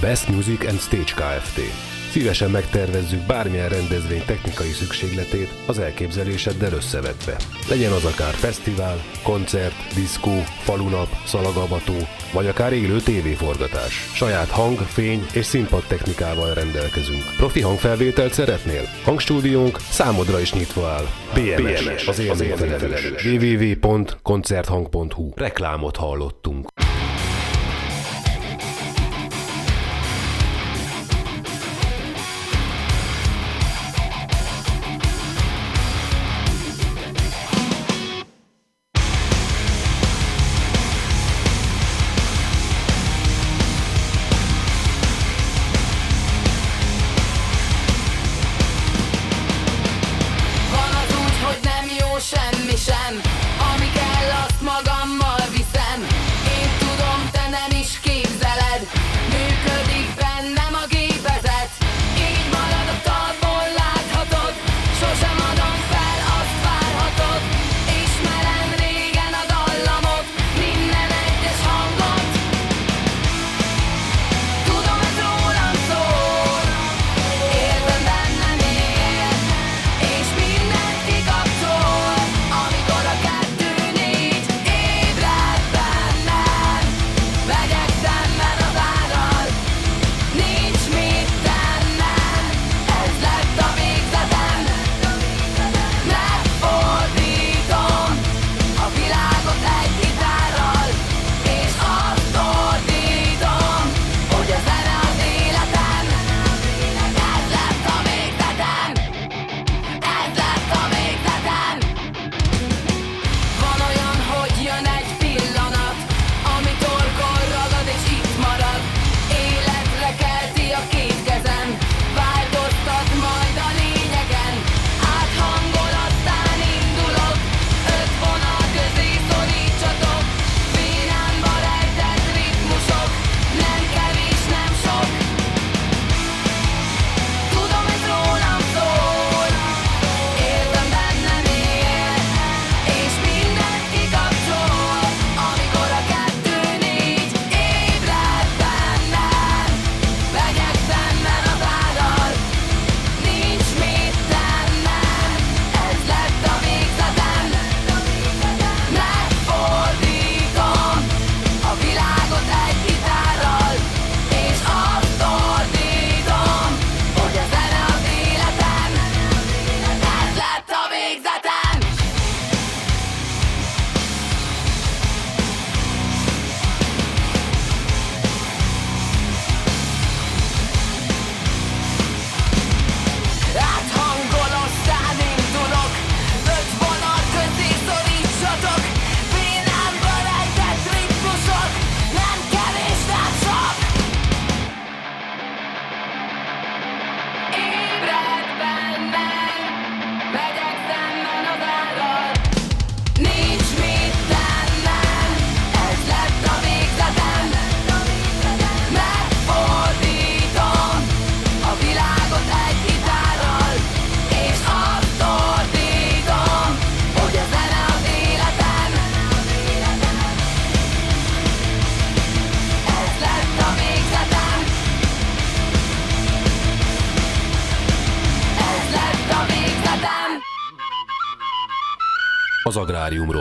[0.00, 1.93] Best Music and Stage Kft.
[2.14, 7.36] Szívesen megtervezzük bármilyen rendezvény technikai szükségletét az elképzeléseddel összevetve.
[7.68, 11.96] Legyen az akár fesztivál, koncert, diszkó, falunap, szalagavató,
[12.32, 14.10] vagy akár élő tévéforgatás.
[14.14, 17.22] Saját hang, fény és színpad technikával rendelkezünk.
[17.36, 18.82] Profi hangfelvételt szeretnél?
[19.04, 21.06] Hangstúdiónk számodra is nyitva áll.
[21.34, 23.24] BMS, BMS az élményfelelős.
[23.24, 26.68] www.koncerthang.hu Reklámot hallottunk.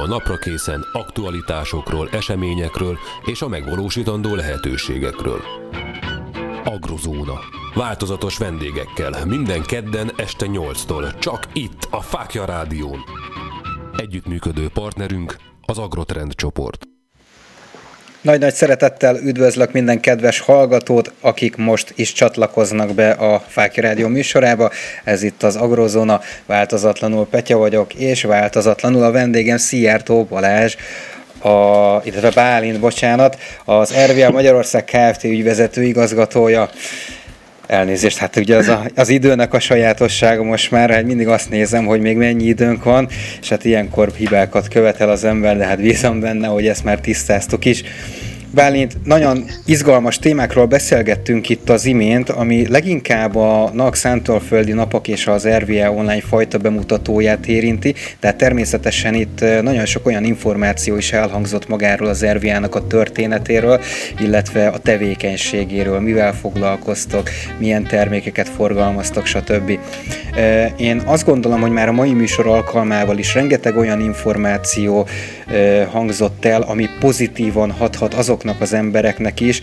[0.04, 5.42] Agráriumról napra készen, aktualitásokról, eseményekről és a megvalósítandó lehetőségekről.
[6.64, 7.40] Agrozóna.
[7.74, 13.04] Változatos vendégekkel, minden kedden este 8-tól, csak itt, a Fákja Rádión.
[13.98, 15.36] Együttműködő partnerünk
[15.66, 16.93] az Agrotrend csoport.
[18.24, 24.72] Nagy-nagy szeretettel üdvözlök minden kedves hallgatót, akik most is csatlakoznak be a Fáki Rádió műsorába.
[25.04, 30.76] Ez itt az Agrozóna, változatlanul Petya vagyok, és változatlanul a vendégem Szijjártó Balázs,
[31.40, 31.50] a,
[32.04, 35.24] illetve Bálint, bocsánat, az RVA Magyarország Kft.
[35.24, 36.70] ügyvezető igazgatója.
[37.68, 41.86] Elnézést, hát ugye az, a, az időnek a sajátossága most már, hát mindig azt nézem,
[41.86, 43.08] hogy még mennyi időnk van,
[43.42, 47.66] és hát ilyenkor hibákat követel az ember, de hát bízom benne, hogy ezt már tisztáztuk
[47.66, 47.84] is.
[48.54, 55.28] Bálint, nagyon izgalmas témákról beszélgettünk itt az imént, ami leginkább a NAK Szántalföldi Napok és
[55.28, 61.68] az RVA online fajta bemutatóját érinti, de természetesen itt nagyon sok olyan információ is elhangzott
[61.68, 63.82] magáról az RVA-nak a történetéről,
[64.20, 69.80] illetve a tevékenységéről, mivel foglalkoztok, milyen termékeket forgalmaztok, stb.
[70.78, 75.08] Én azt gondolom, hogy már a mai műsor alkalmával is rengeteg olyan információ
[75.92, 78.14] hangzott el, ami pozitívan hathat
[78.44, 79.62] azoknak az embereknek is,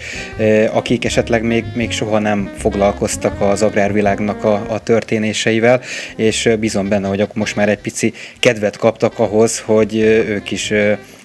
[0.72, 5.80] akik esetleg még, még soha nem foglalkoztak az agrárvilágnak a, a történéseivel,
[6.16, 9.96] és bízom benne, hogy most már egy pici kedvet kaptak ahhoz, hogy
[10.28, 10.72] ők is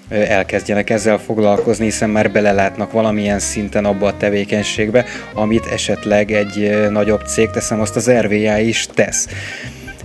[0.09, 7.21] elkezdjenek ezzel foglalkozni, hiszen már belelátnak valamilyen szinten abba a tevékenységbe, amit esetleg egy nagyobb
[7.25, 9.27] cég, teszem azt az RVA is tesz.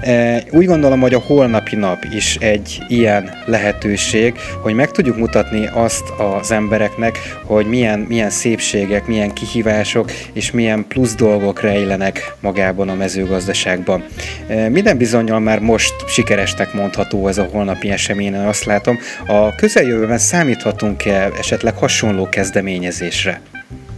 [0.00, 5.66] E, úgy gondolom, hogy a holnapi nap is egy ilyen lehetőség, hogy meg tudjuk mutatni
[5.72, 6.04] azt
[6.40, 12.94] az embereknek, hogy milyen, milyen szépségek, milyen kihívások és milyen plusz dolgok rejlenek magában a
[12.94, 14.04] mezőgazdaságban.
[14.48, 18.98] E, minden bizonyal már most sikeresnek mondható ez a holnapi eseményen, azt látom.
[19.26, 23.40] A közeljövőben számíthatunk-e esetleg hasonló kezdeményezésre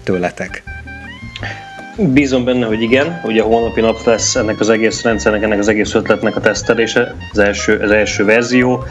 [0.05, 0.72] tőletek?
[1.97, 3.21] Bízom benne, hogy igen.
[3.25, 7.39] Ugye holnapi nap lesz ennek az egész rendszernek, ennek az egész ötletnek a tesztelése, az
[7.39, 8.85] első, az első verzió.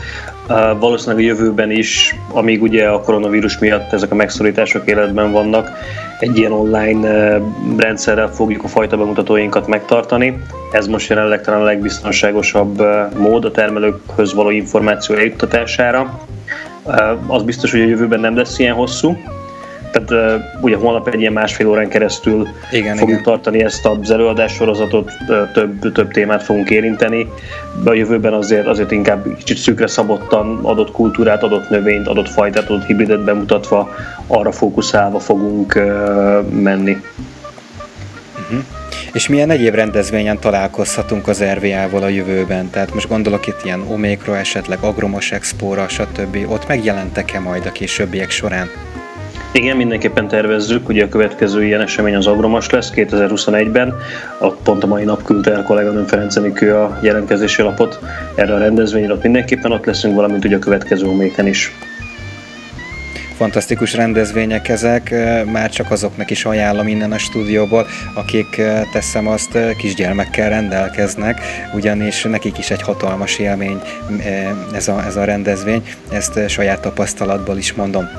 [0.50, 5.72] Uh, valószínűleg a jövőben is, amíg ugye a koronavírus miatt ezek a megszorítások életben vannak,
[6.20, 7.42] egy ilyen online uh,
[7.78, 10.38] rendszerrel fogjuk a fajta bemutatóinkat megtartani.
[10.72, 16.20] Ez most jelenleg talán a legbiztonságosabb uh, mód a termelőkhöz való információ eljuttatására.
[17.28, 19.18] Az biztos, hogy a jövőben nem lesz ilyen hosszú,
[19.92, 23.24] tehát uh, ugye holnap egy ilyen másfél órán keresztül igen, fogjuk igen.
[23.24, 25.12] tartani ezt az előadás sorozatot,
[25.54, 27.28] több, több témát fogunk érinteni,
[27.84, 32.70] de a jövőben azért, azért inkább kicsit szűkre szabottan adott kultúrát, adott növényt, adott fajtát,
[32.70, 33.90] adott hibridet bemutatva,
[34.28, 36.98] arra fókuszálva fogunk uh, menni.
[38.40, 38.64] Uh-huh.
[39.14, 42.70] És milyen egyéb rendezvényen találkozhatunk az RVA-val a jövőben?
[42.70, 46.38] Tehát most gondolok itt ilyen Omékra, esetleg Agromos Expo-ra, stb.
[46.48, 48.70] Ott megjelentek-e majd a későbbiek során?
[49.54, 53.94] Igen, mindenképpen tervezzük, ugye a következő ilyen esemény az Agromas lesz 2021-ben,
[54.40, 58.00] ott pont a mai nap küldte el kolléganőm Ferenc Enikő a jelentkezési lapot
[58.36, 61.72] erre a rendezvényre, ott mindenképpen ott leszünk, valamint ugye a következő oméken is.
[63.36, 65.14] Fantasztikus rendezvények ezek,
[65.52, 71.42] már csak azoknak is ajánlom innen a stúdióból, akik teszem azt kisgyermekkel rendelkeznek,
[71.74, 73.82] ugyanis nekik is egy hatalmas élmény
[74.74, 78.10] ez a, ez a rendezvény, ezt saját tapasztalatból is mondom.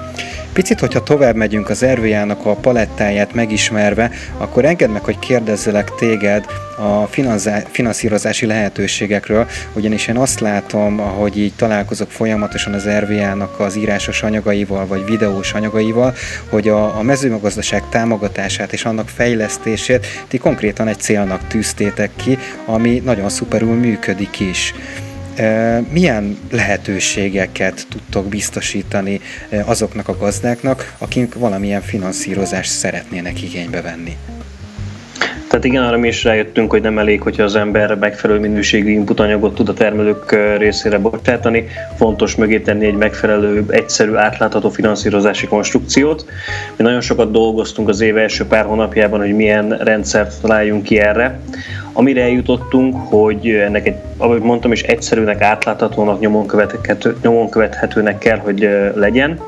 [0.52, 6.44] Picit, hogyha tovább megyünk az RVA-nak a palettáját megismerve, akkor engedd meg, hogy kérdezzelek téged
[6.78, 7.06] a
[7.70, 14.86] finanszírozási lehetőségekről, ugyanis én azt látom, ahogy így találkozok folyamatosan az RVA-nak az írásos anyagaival,
[14.86, 16.14] vagy videós anyagaival,
[16.48, 23.02] hogy a, a mezőgazdaság támogatását és annak fejlesztését ti konkrétan egy célnak tűztétek ki, ami
[23.04, 24.74] nagyon szuperül működik is
[25.90, 29.20] milyen lehetőségeket tudtok biztosítani
[29.64, 34.16] azoknak a gazdáknak, akik valamilyen finanszírozást szeretnének igénybe venni?
[35.52, 39.20] Tehát igen, arra mi is rájöttünk, hogy nem elég, hogyha az ember megfelelő minőségű input
[39.20, 41.66] anyagot tud a termelők részére bocsátani.
[41.96, 46.24] Fontos mögé tenni egy megfelelő, egyszerű, átlátható finanszírozási konstrukciót.
[46.76, 51.40] Mi nagyon sokat dolgoztunk az év első pár hónapjában, hogy milyen rendszert találjunk ki erre.
[51.92, 58.38] Amire eljutottunk, hogy ennek egy, ahogy mondtam is, egyszerűnek, átláthatónak, nyomon, követhető, nyomon követhetőnek kell,
[58.38, 59.40] hogy legyen.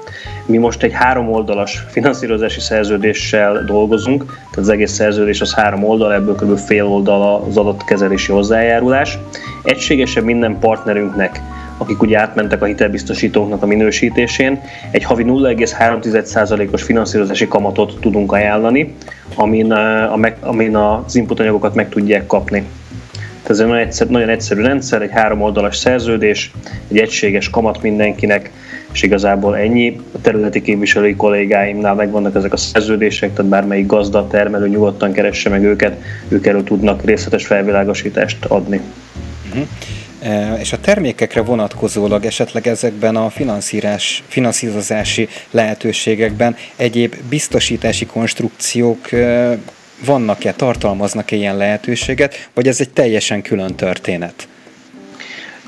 [0.47, 6.15] Mi most egy három oldalas finanszírozási szerződéssel dolgozunk, tehát az egész szerződés az három oldal,
[6.15, 6.59] ebből kb.
[6.59, 9.19] fél oldal az adatkezelési hozzájárulás.
[9.63, 11.41] Egységesebb minden partnerünknek
[11.79, 14.61] akik ugye átmentek a hitelbiztosítóknak a minősítésén,
[14.91, 18.95] egy havi 0,3%-os finanszírozási kamatot tudunk ajánlani,
[19.35, 22.65] amin, a, amin az input anyagokat meg tudják kapni.
[23.49, 26.53] Ez egy nagyon egyszerű, nagyon egyszerű rendszer, egy három oldalas szerződés,
[26.91, 28.51] egy egységes kamat mindenkinek,
[28.93, 30.01] és igazából ennyi.
[30.13, 35.65] A területi képviselői kollégáimnál megvannak ezek a szerződések, tehát bármelyik gazda, termelő nyugodtan keresse meg
[35.65, 38.81] őket, ők erről tudnak részletes felvilágosítást adni.
[39.49, 39.67] Uh-huh.
[40.59, 49.59] És a termékekre vonatkozólag esetleg ezekben a finanszírás, finanszírozási lehetőségekben egyéb biztosítási konstrukciók e,
[50.05, 54.49] vannak-e, tartalmaznak-e ilyen lehetőséget, vagy ez egy teljesen külön történet?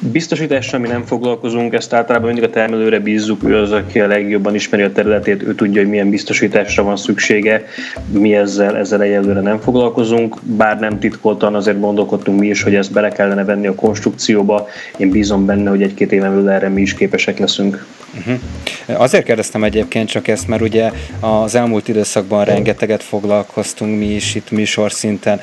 [0.00, 4.54] Biztosítással mi nem foglalkozunk, ezt általában mindig a termelőre bízzuk, ő az, aki a legjobban
[4.54, 7.64] ismeri a területét, ő tudja, hogy milyen biztosításra van szüksége,
[8.12, 12.92] mi ezzel, ezzel egyelőre nem foglalkozunk, bár nem titkoltan azért gondolkodtunk mi is, hogy ezt
[12.92, 16.94] bele kellene venni a konstrukcióba, én bízom benne, hogy egy-két éven belül erre mi is
[16.94, 17.86] képesek leszünk.
[18.18, 19.00] Uh-huh.
[19.00, 20.90] Azért kérdeztem egyébként csak ezt, mert ugye
[21.20, 25.40] az elmúlt időszakban rengeteget foglalkoztunk mi is itt műsorszinten,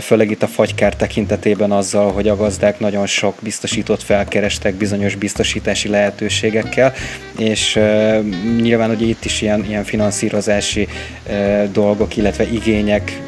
[0.00, 3.34] főleg itt a fagykár tekintetében azzal, hogy a gazdák nagyon sok
[3.96, 6.92] biztosítót felkerestek bizonyos biztosítási lehetőségekkel,
[7.38, 7.78] és
[8.60, 10.88] nyilván ugye itt is ilyen, ilyen finanszírozási
[11.72, 13.20] dolgok, illetve igények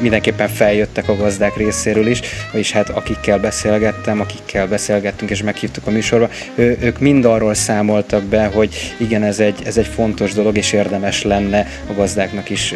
[0.00, 2.20] mindenképpen feljöttek a gazdák részéről is,
[2.52, 8.22] vagyis hát akikkel beszélgettem, akikkel beszélgettünk és meghívtuk a műsorba, ő, ők mind arról számoltak
[8.22, 12.74] be, hogy igen, ez egy, ez egy fontos dolog, és érdemes lenne a gazdáknak is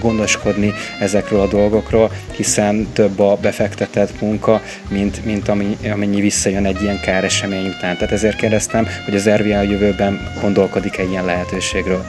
[0.00, 6.82] gondoskodni ezekről a dolgokról, hiszen több a befektetett munka, mint, mint ami, amennyi visszajön egy
[6.82, 7.94] ilyen káresemény után.
[7.96, 12.04] Tehát ezért kérdeztem, hogy az RVA a jövőben gondolkodik egy ilyen lehetőségről.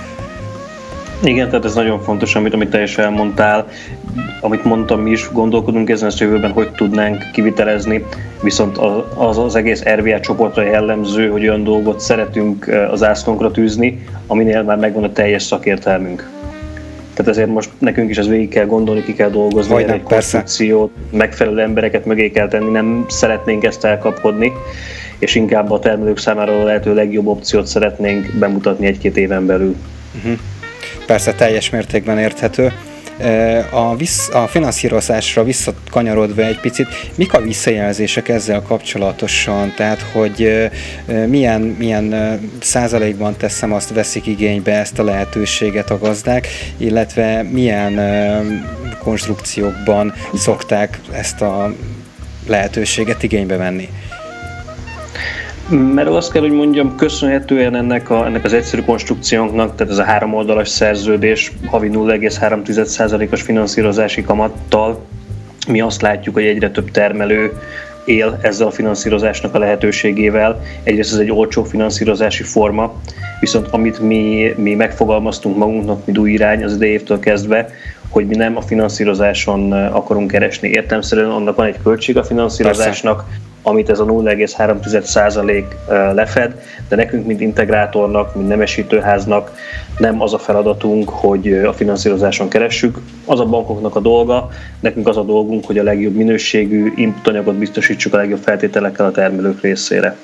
[1.23, 3.67] Igen, tehát ez nagyon fontos, amit, amit te is elmondtál.
[4.41, 8.05] Amit mondtam, mi is gondolkodunk ezen a jövőben, hogy tudnánk kivitelezni,
[8.41, 8.77] viszont
[9.15, 14.77] az, az egész RVA csoportra jellemző, hogy olyan dolgot szeretünk az ászlónkra tűzni, aminél már
[14.77, 16.29] megvan a teljes szakértelmünk.
[17.13, 20.91] Tehát ezért most nekünk is ez végig kell gondolni, ki kell dolgozni, Hogy egy konstrukciót,
[21.11, 24.51] megfelelő embereket mögé kell tenni, nem szeretnénk ezt elkapkodni,
[25.19, 29.75] és inkább a termelők számára a lehető legjobb opciót szeretnénk bemutatni egy-két éven belül.
[30.15, 30.39] Uh-huh
[31.05, 32.73] persze teljes mértékben érthető.
[33.69, 39.73] A, vissz, a finanszírozásra visszakanyarodva egy picit, mik a visszajelzések ezzel kapcsolatosan?
[39.75, 40.69] Tehát, hogy
[41.27, 47.99] milyen, milyen százalékban teszem azt veszik igénybe ezt a lehetőséget a gazdák, illetve milyen
[49.03, 51.73] konstrukciókban szokták ezt a
[52.47, 53.89] lehetőséget igénybe venni?
[55.71, 60.03] Mert azt kell, hogy mondjam, köszönhetően ennek, a, ennek az egyszerű konstrukciónknak, tehát ez a
[60.03, 65.05] három oldalas szerződés havi 0,3%-os finanszírozási kamattal,
[65.67, 67.51] mi azt látjuk, hogy egyre több termelő
[68.05, 70.61] él ezzel a finanszírozásnak a lehetőségével.
[70.83, 72.93] Egyrészt ez egy olcsó finanszírozási forma,
[73.39, 77.69] viszont amit mi, mi megfogalmaztunk magunknak, mint új irány az idejétől kezdve,
[78.09, 80.69] hogy mi nem a finanszírozáson akarunk keresni.
[80.69, 85.63] Értelmszerűen annak van egy költség a finanszírozásnak, Persze amit ez a 0,3%
[86.13, 89.51] lefed, de nekünk, mint integrátornak, mint nemesítőháznak
[89.97, 92.97] nem az a feladatunk, hogy a finanszírozáson keressük.
[93.25, 94.49] Az a bankoknak a dolga,
[94.79, 99.61] nekünk az a dolgunk, hogy a legjobb minőségű inputanyagot biztosítsuk a legjobb feltételekkel a termelők
[99.61, 100.15] részére.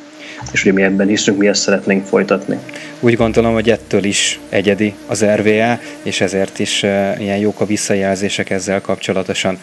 [0.52, 2.58] És ugye mi ebben hiszünk, mi ezt szeretnénk folytatni.
[3.00, 6.84] Úgy gondolom, hogy ettől is egyedi az RVA, és ezért is
[7.20, 9.58] ilyen jók a visszajelzések ezzel kapcsolatosan.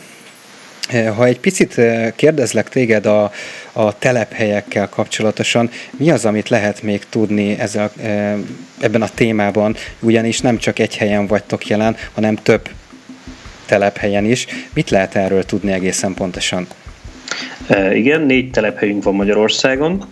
[0.91, 1.81] Ha egy picit
[2.17, 3.33] kérdezlek téged a,
[3.73, 7.93] a telephelyekkel kapcsolatosan, mi az, amit lehet még tudni ezzel,
[8.81, 12.69] ebben a témában, ugyanis nem csak egy helyen vagytok jelen, hanem több
[13.67, 14.47] telephelyen is.
[14.75, 16.67] Mit lehet erről tudni egészen pontosan?
[17.93, 20.09] Igen, négy telephelyünk van Magyarországon.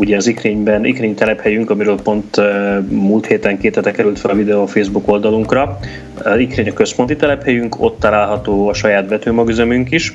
[0.00, 2.36] Ugye az Ikrényben, Ikrény telephelyünk, amiről pont
[2.88, 5.78] múlt héten két hete került fel a videó a Facebook oldalunkra.
[6.38, 10.14] Ikrény a központi telephelyünk, ott található a saját betűmagüzemünk is,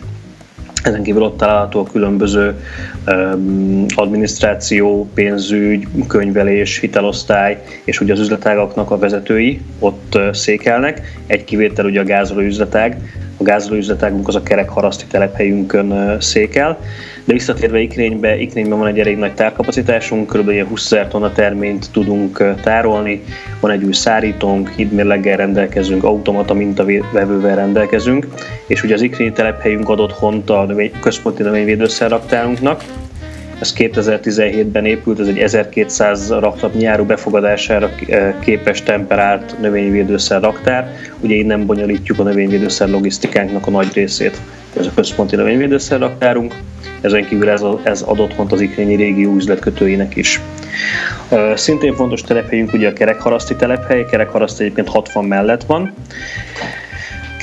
[0.85, 2.59] ezen kívül ott található különböző
[3.07, 11.01] um, adminisztráció, pénzügy, könyvelés, hitelosztály, és ugye az üzletágaknak a vezetői ott székelnek.
[11.27, 12.97] Egy kivétel ugye a gázoló üzletág.
[13.37, 16.79] A gázoló üzletágunk az a kerekharaszti telephelyünkön székel.
[17.25, 20.67] De visszatérve Ikrénybe, Ikrényben van egy elég nagy tárkapacitásunk, kb.
[20.67, 23.23] 20 ezer tonna terményt tudunk tárolni,
[23.59, 28.27] van egy új szárítónk, hídmérleggel rendelkezünk, automata mintavevővel rendelkezünk,
[28.67, 32.83] és ugye az Ikrényi telephelyünk adott hont a növény, központi növényvédőszerraktárunknak,
[33.59, 37.91] ez 2017-ben épült, ez egy 1200 raktap áru befogadására
[38.39, 40.95] képes temperált növényvédőszer raktár.
[41.19, 44.41] Ugye innen bonyolítjuk a növényvédőszer logisztikánknak a nagy részét.
[44.77, 46.53] Ez a központi növényvédőszer raktárunk.
[47.01, 50.41] Ezen kívül ez, a, ez adott hont az ikrényi régió üzletkötőinek is.
[51.53, 55.93] Szintén fontos telephelyünk ugye a Kerekharaszti telephely, Kerekharaszt egyébként 60 mellett van.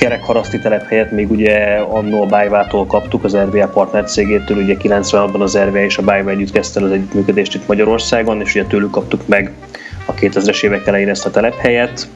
[0.03, 5.57] Kerekharaszti telephelyet még ugye annó a Bájvától kaptuk, az RVA partner cégétől, ugye 96-ban az
[5.57, 9.51] RVA és a Bájvá együtt kezdte az együttműködést itt Magyarországon, és ugye tőlük kaptuk meg
[10.05, 12.07] a 2000-es évek elején ezt a telephelyet.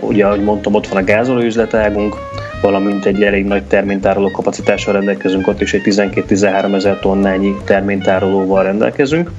[0.00, 2.16] Ugye, ahogy mondtam, ott van a gázoló üzletágunk,
[2.62, 9.30] valamint egy elég nagy terménytároló kapacitással rendelkezünk, ott is egy 12-13 ezer tonnányi terménytárolóval rendelkezünk.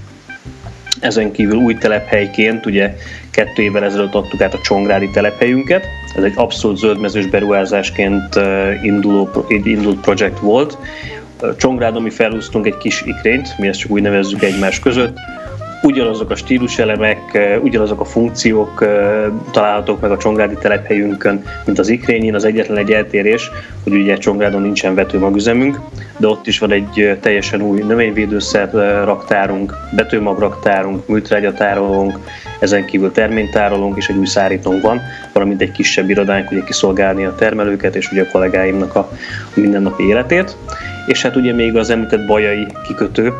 [1.01, 2.95] Ezen kívül új telephelyként ugye
[3.31, 5.87] kettő évvel ezelőtt adtuk át a Csongrádi telephelyünket.
[6.15, 8.39] Ez egy abszolút zöldmezős beruházásként
[8.83, 10.77] induló, indult projekt volt.
[11.57, 15.17] Csongrádon mi felhúztunk egy kis ikrényt, mi ezt csak úgy nevezzük egymás között,
[15.81, 18.85] ugyanazok a stíluselemek, ugyanazok a funkciók
[19.51, 22.35] találhatók meg a Csongrádi telephelyünkön, mint az Ikrényin.
[22.35, 23.51] Az egyetlen egy eltérés,
[23.83, 25.79] hogy ugye Csongrádon nincsen vetőmagüzemünk,
[26.17, 28.71] de ott is van egy teljesen új növényvédőszer
[29.03, 32.19] raktárunk, betőmagraktárunk, műtrágyatárolónk,
[32.59, 35.01] ezen kívül terménytárolónk és egy új szárítónk van,
[35.33, 39.11] valamint egy kisebb irodánk, ugye kiszolgálni a termelőket és ugye a kollégáimnak a
[39.53, 40.57] mindennapi életét.
[41.05, 43.33] És hát ugye még az említett bajai kikötő,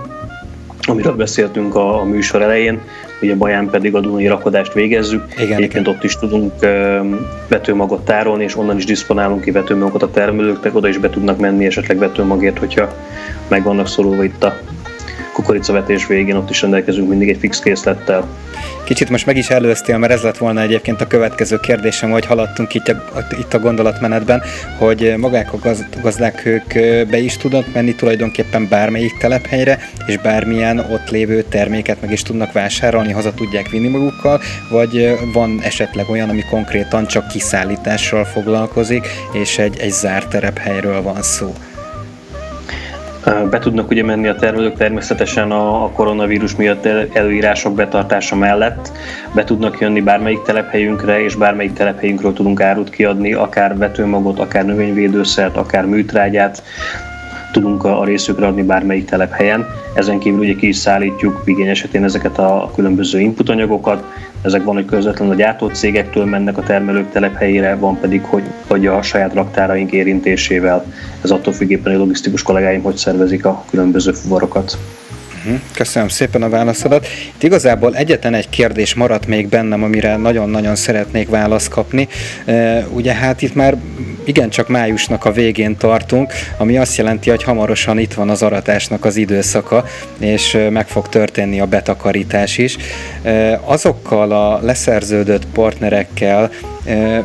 [0.87, 2.81] amiről beszéltünk a, a műsor elején,
[3.21, 5.23] ugye Baján pedig a Dunai rakodást végezzük.
[5.35, 5.95] Igen, Egyébként igen.
[5.95, 6.53] ott is tudunk
[7.47, 11.65] vetőmagot tárolni, és onnan is diszponálunk ki vetőmagot a termelőknek, oda is be tudnak menni
[11.65, 12.93] esetleg vetőmagért, hogyha
[13.47, 14.59] meg vannak szorulva itt a
[15.33, 18.27] kukoricavetés végén, ott is rendelkezünk mindig egy fix készlettel.
[18.83, 22.73] Kicsit most meg is előztél, mert ez lett volna egyébként a következő kérdésem, hogy haladtunk
[22.73, 24.41] itt a, itt a gondolatmenetben,
[24.77, 26.67] hogy magák a gaz, gazdák ők
[27.09, 32.51] be is tudnak menni tulajdonképpen bármelyik telephelyre, és bármilyen ott lévő terméket meg is tudnak
[32.51, 39.57] vásárolni, haza tudják vinni magukkal, vagy van esetleg olyan, ami konkrétan csak kiszállítással foglalkozik, és
[39.57, 41.53] egy, egy zárt telephelyről van szó.
[43.23, 48.91] Be tudnak ugye menni a termelők természetesen a, koronavírus miatt előírások betartása mellett.
[49.33, 55.57] Be tudnak jönni bármelyik telephelyünkre, és bármelyik telephelyünkről tudunk árut kiadni, akár vetőmagot, akár növényvédőszert,
[55.57, 56.63] akár műtrágyát
[57.51, 59.65] tudunk a részükre adni bármelyik telephelyen.
[59.93, 64.03] Ezen kívül ugye ki is szállítjuk igény esetén ezeket a különböző inputanyagokat,
[64.41, 69.01] ezek van, hogy közvetlenül a gyártócégektől mennek a termelők telephelyére, van pedig, hogy, hogy a
[69.01, 70.85] saját raktáraink érintésével.
[71.23, 74.77] Ez attól függéppen, hogy a logisztikus kollégáim hogy szervezik a különböző fuvarokat.
[75.45, 77.07] Mhm, köszönöm szépen a válaszodat.
[77.33, 82.07] Itt igazából egyetlen egy kérdés maradt még bennem, amire nagyon-nagyon szeretnék választ kapni.
[82.93, 83.77] Ugye hát itt már
[84.25, 89.15] igencsak májusnak a végén tartunk, ami azt jelenti, hogy hamarosan itt van az aratásnak az
[89.15, 89.85] időszaka,
[90.19, 92.77] és meg fog történni a betakarítás is.
[93.65, 96.51] Azokkal a leszerződött partnerekkel,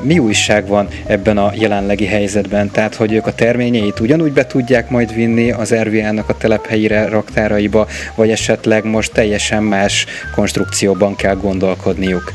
[0.02, 2.70] mi újság van ebben a jelenlegi helyzetben?
[2.70, 7.86] Tehát, hogy ők a terményeit ugyanúgy be tudják majd vinni az RVA-nak a telephelyire, raktáraiba,
[8.14, 12.32] vagy esetleg most teljesen más konstrukcióban kell gondolkodniuk?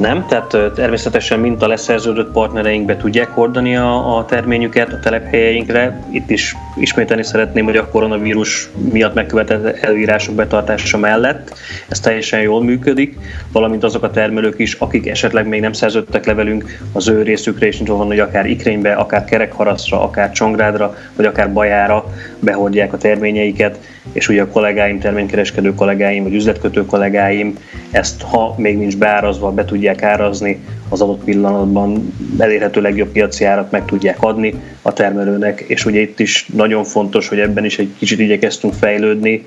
[0.00, 6.00] Nem, tehát természetesen mint a leszerződött partnereink be tudják hordani a, a terményüket a telephelyeinkre.
[6.10, 11.52] Itt is ismételni szeretném, hogy a koronavírus miatt megkövetett előírások betartása mellett
[11.88, 13.18] ez teljesen jól működik,
[13.52, 17.66] valamint azok a termelők is, akik esetleg még nem szerződtek le velünk, az ő részükre
[17.66, 22.04] is van, hogy akár ikrénybe, akár kerekharasztra, akár csongrádra, vagy akár bajára
[22.44, 23.78] behordják a terményeiket,
[24.12, 27.58] és ugye a kollégáim, terménykereskedő kollégáim, vagy üzletkötő kollégáim
[27.90, 33.70] ezt, ha még nincs beárazva, be tudják árazni, az adott pillanatban elérhető legjobb piaci árat
[33.70, 37.90] meg tudják adni a termelőnek, és ugye itt is nagyon fontos, hogy ebben is egy
[37.98, 39.44] kicsit igyekeztünk fejlődni.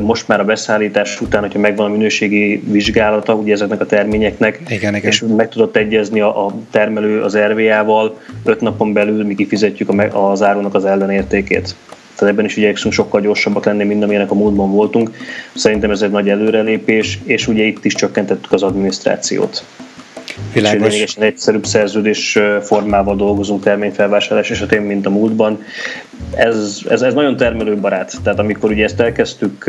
[0.00, 4.94] Most már a beszállítás után, hogyha megvan a minőségi vizsgálata ugye ezeknek a terményeknek, igen,
[4.94, 5.10] igen.
[5.10, 10.42] és meg tudott egyezni a, a termelő az RVA-val, öt napon belül mi kifizetjük az
[10.42, 11.74] árunak az ellenértékét.
[12.20, 15.10] Tehát ebben is igyekszünk sokkal gyorsabbak lenni, mint amilyenek a múltban voltunk.
[15.54, 19.64] Szerintem ez egy nagy előrelépés, és ugye itt is csökkentettük az adminisztrációt.
[20.52, 20.86] Világos.
[20.86, 25.62] És lényegesen egyszerűbb szerződés formával dolgozunk terményfelvásárlás esetén, mint a múltban.
[26.34, 28.14] Ez, ez, ez nagyon termelőbarát.
[28.22, 29.64] Tehát amikor ugye ezt elkezdtük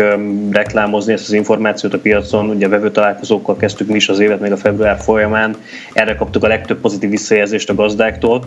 [0.51, 4.39] reklámozni, ezt az információt a piacon, ugye a vevő találkozókkal kezdtük mi is az évet,
[4.39, 5.55] még a február folyamán,
[5.93, 8.43] erre kaptuk a legtöbb pozitív visszajelzést a gazdáktól.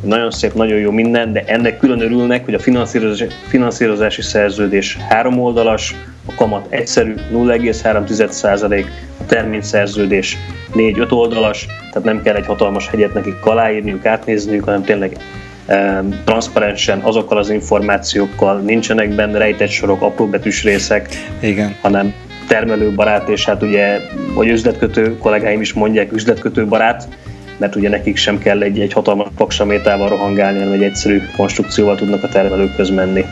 [0.00, 5.40] Nagyon szép, nagyon jó minden, de ennek külön örülnek, hogy a finanszírozási, finanszírozási szerződés három
[5.40, 5.94] oldalas,
[6.30, 8.84] a kamat egyszerű, 0,3%,
[9.20, 10.36] a terményszerződés
[10.74, 15.16] 4-5 oldalas, tehát nem kell egy hatalmas hegyet nekik aláírniuk, átnézniük, hanem tényleg
[15.66, 21.08] e, transzparensen azokkal az információkkal nincsenek benne rejtett sorok, apró betűs részek,
[21.40, 21.76] Igen.
[21.80, 22.14] hanem
[22.48, 24.00] termelőbarát, és hát ugye,
[24.34, 27.08] hogy üzletkötő kollégáim is mondják, üzletkötő barát,
[27.56, 32.22] mert ugye nekik sem kell egy, egy hatalmas paksamétával rohangálni, hanem egy egyszerű konstrukcióval tudnak
[32.22, 33.24] a termelőkhöz menni.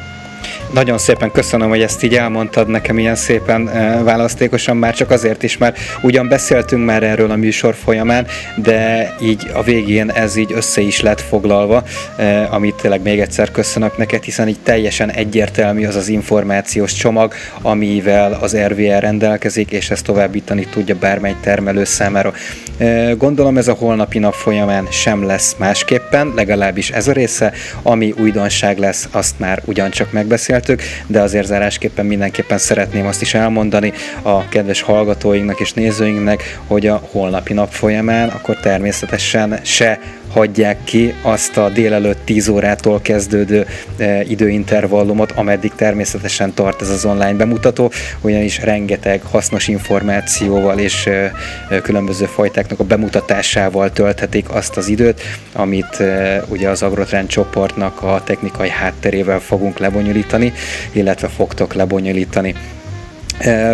[0.72, 5.42] Nagyon szépen köszönöm, hogy ezt így elmondtad nekem ilyen szépen e, választékosan, már csak azért
[5.42, 10.52] is, mert ugyan beszéltünk már erről a műsor folyamán, de így a végén ez így
[10.52, 11.82] össze is lett foglalva,
[12.16, 17.34] e, amit tényleg még egyszer köszönök neked, hiszen így teljesen egyértelmű az az információs csomag,
[17.62, 22.32] amivel az RVR rendelkezik, és ezt továbbítani tudja bármely termelő számára.
[22.78, 27.52] E, gondolom ez a holnapi nap folyamán sem lesz másképpen, legalábbis ez a része,
[27.82, 30.12] ami újdonság lesz, azt már ugyancsak
[30.58, 33.92] megbeszéltük, de azért zárásképpen mindenképpen szeretném azt is elmondani
[34.22, 40.00] a kedves hallgatóinknak és nézőinknek, hogy a holnapi nap folyamán akkor természetesen se
[40.32, 43.66] hagyják ki azt a délelőtt 10 órától kezdődő
[43.96, 51.32] e, időintervallumot, ameddig természetesen tart ez az online bemutató, ugyanis rengeteg hasznos információval és e,
[51.70, 55.20] e, különböző fajtáknak a bemutatásával tölthetik azt az időt,
[55.52, 56.02] amit
[56.48, 60.52] ugye az Agrotrend csoportnak a technikai hátterével fogunk lebonyolítani,
[60.92, 62.54] illetve fogtok lebonyolítani.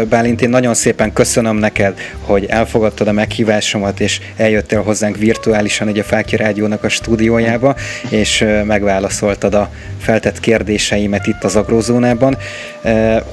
[0.09, 5.99] Bálint, én nagyon szépen köszönöm neked, hogy elfogadtad a meghívásomat, és eljöttél hozzánk virtuálisan egy
[5.99, 7.77] a Fáki Rádiónak a stúdiójába,
[8.09, 12.37] és megválaszoltad a feltett kérdéseimet itt az Agrózónában.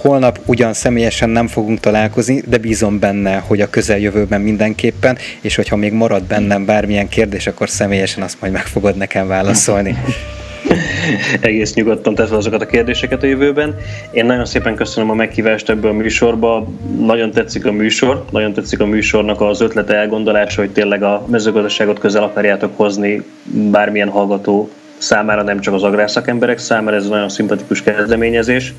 [0.01, 5.75] Holnap ugyan személyesen nem fogunk találkozni, de bízom benne, hogy a közeljövőben mindenképpen, és hogyha
[5.75, 9.97] még marad bennem bármilyen kérdés, akkor személyesen azt majd meg fogod nekem válaszolni.
[11.41, 13.75] egész nyugodtan teszve azokat a kérdéseket a jövőben.
[14.11, 16.67] Én nagyon szépen köszönöm a meghívást ebből a műsorba.
[16.99, 21.99] Nagyon tetszik a műsor, nagyon tetszik a műsornak az ötlete, elgondolása, hogy tényleg a mezőgazdaságot
[21.99, 23.23] közel akarjátok hozni
[23.71, 28.73] bármilyen hallgató számára, nem csak az agrárszakemberek számára, ez nagyon szimpatikus kezdeményezés.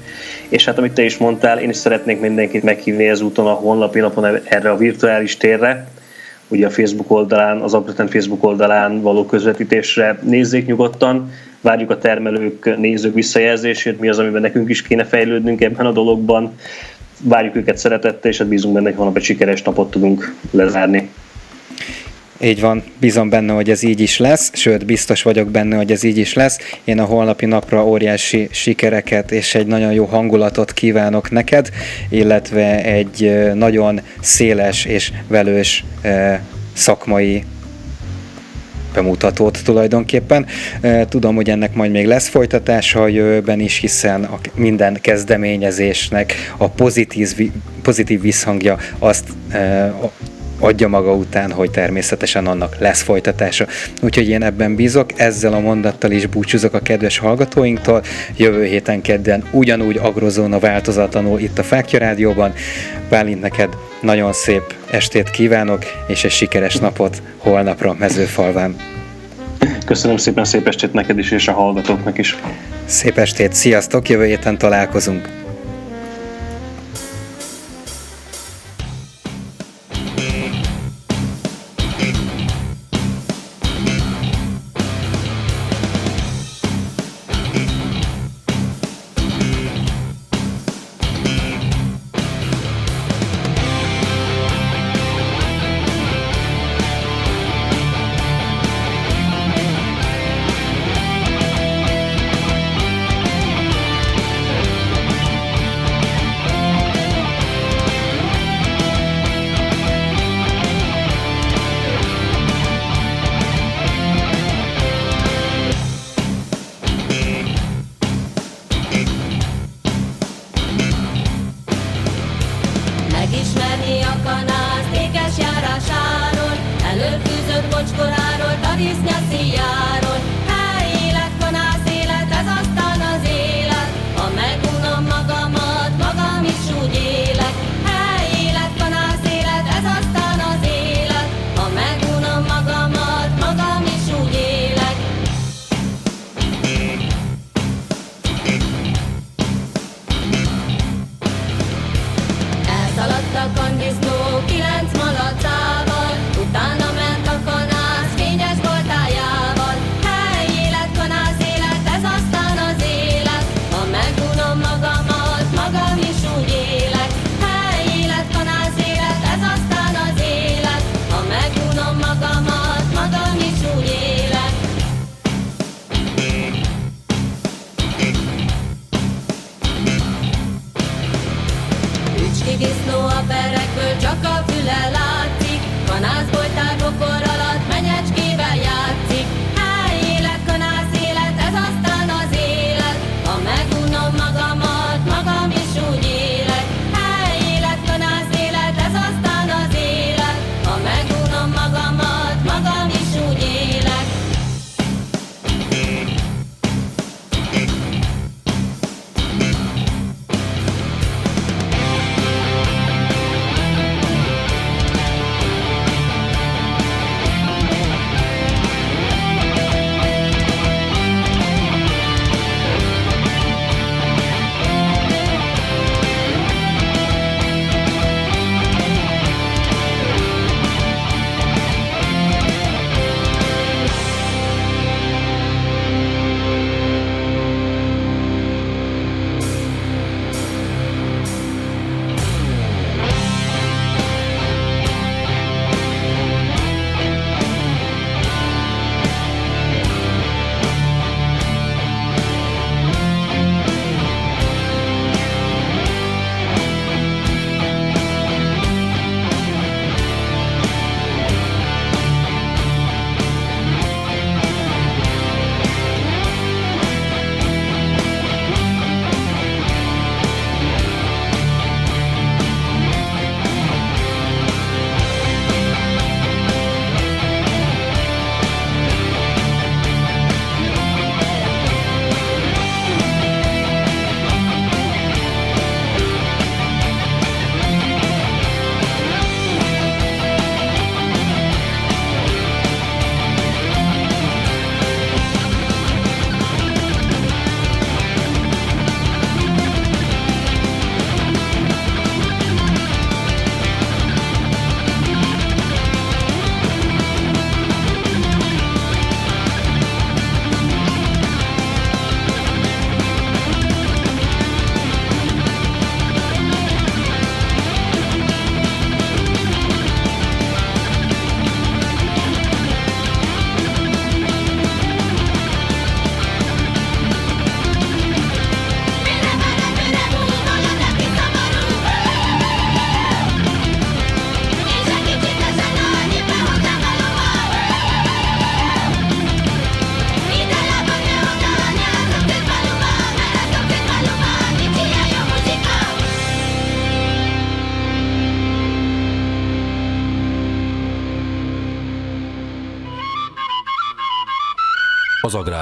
[0.49, 4.41] És hát amit te is mondtál, én is szeretnék mindenkit meghívni ezúton a honlapi napon
[4.45, 5.89] erre a virtuális térre,
[6.49, 11.31] ugye a Facebook oldalán, az Agrotent Facebook oldalán való közvetítésre nézzék nyugodtan,
[11.63, 16.55] várjuk a termelők, nézők visszajelzését, mi az, amiben nekünk is kéne fejlődnünk ebben a dologban.
[17.21, 21.09] Várjuk őket szeretettel, és hát bízunk benne, hogy holnap egy sikeres napot tudunk lezárni.
[22.45, 26.03] Így van, bízom benne, hogy ez így is lesz, sőt, biztos vagyok benne, hogy ez
[26.03, 26.59] így is lesz.
[26.85, 31.69] Én a holnapi napra óriási sikereket és egy nagyon jó hangulatot kívánok neked,
[32.09, 35.85] illetve egy nagyon széles és velős
[36.73, 37.45] szakmai
[38.95, 40.47] bemutatót tulajdonképpen.
[41.09, 46.69] Tudom, hogy ennek majd még lesz folytatása a jövőben is, hiszen a minden kezdeményezésnek a
[46.69, 47.51] pozitív,
[47.83, 49.25] pozitív visszhangja azt
[50.63, 53.67] adja maga után, hogy természetesen annak lesz folytatása.
[54.03, 58.03] Úgyhogy én ebben bízok, ezzel a mondattal is búcsúzok a kedves hallgatóinktól.
[58.37, 62.53] Jövő héten kedden ugyanúgy agrozóna változatlanul itt a Fákja Rádióban.
[63.09, 68.77] Bálint neked nagyon szép estét kívánok, és egy sikeres napot holnapra mezőfalván.
[69.87, 72.37] Köszönöm szépen, szép estét neked is, és a hallgatóknak is.
[72.85, 75.42] Szép estét, sziasztok, jövő héten találkozunk.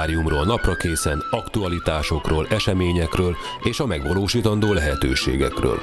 [0.01, 5.79] Az agráriumról napra készen, aktualitásokról, eseményekről és a megvalósítandó lehetőségekről.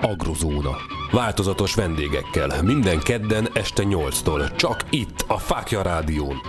[0.00, 0.76] Agrozóna.
[1.10, 6.40] Változatos vendégekkel, minden kedden este 8-tól, csak itt, a Fákja Rádión.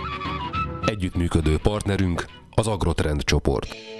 [0.84, 3.90] Együttműködő partnerünk az Agrotrend csoport.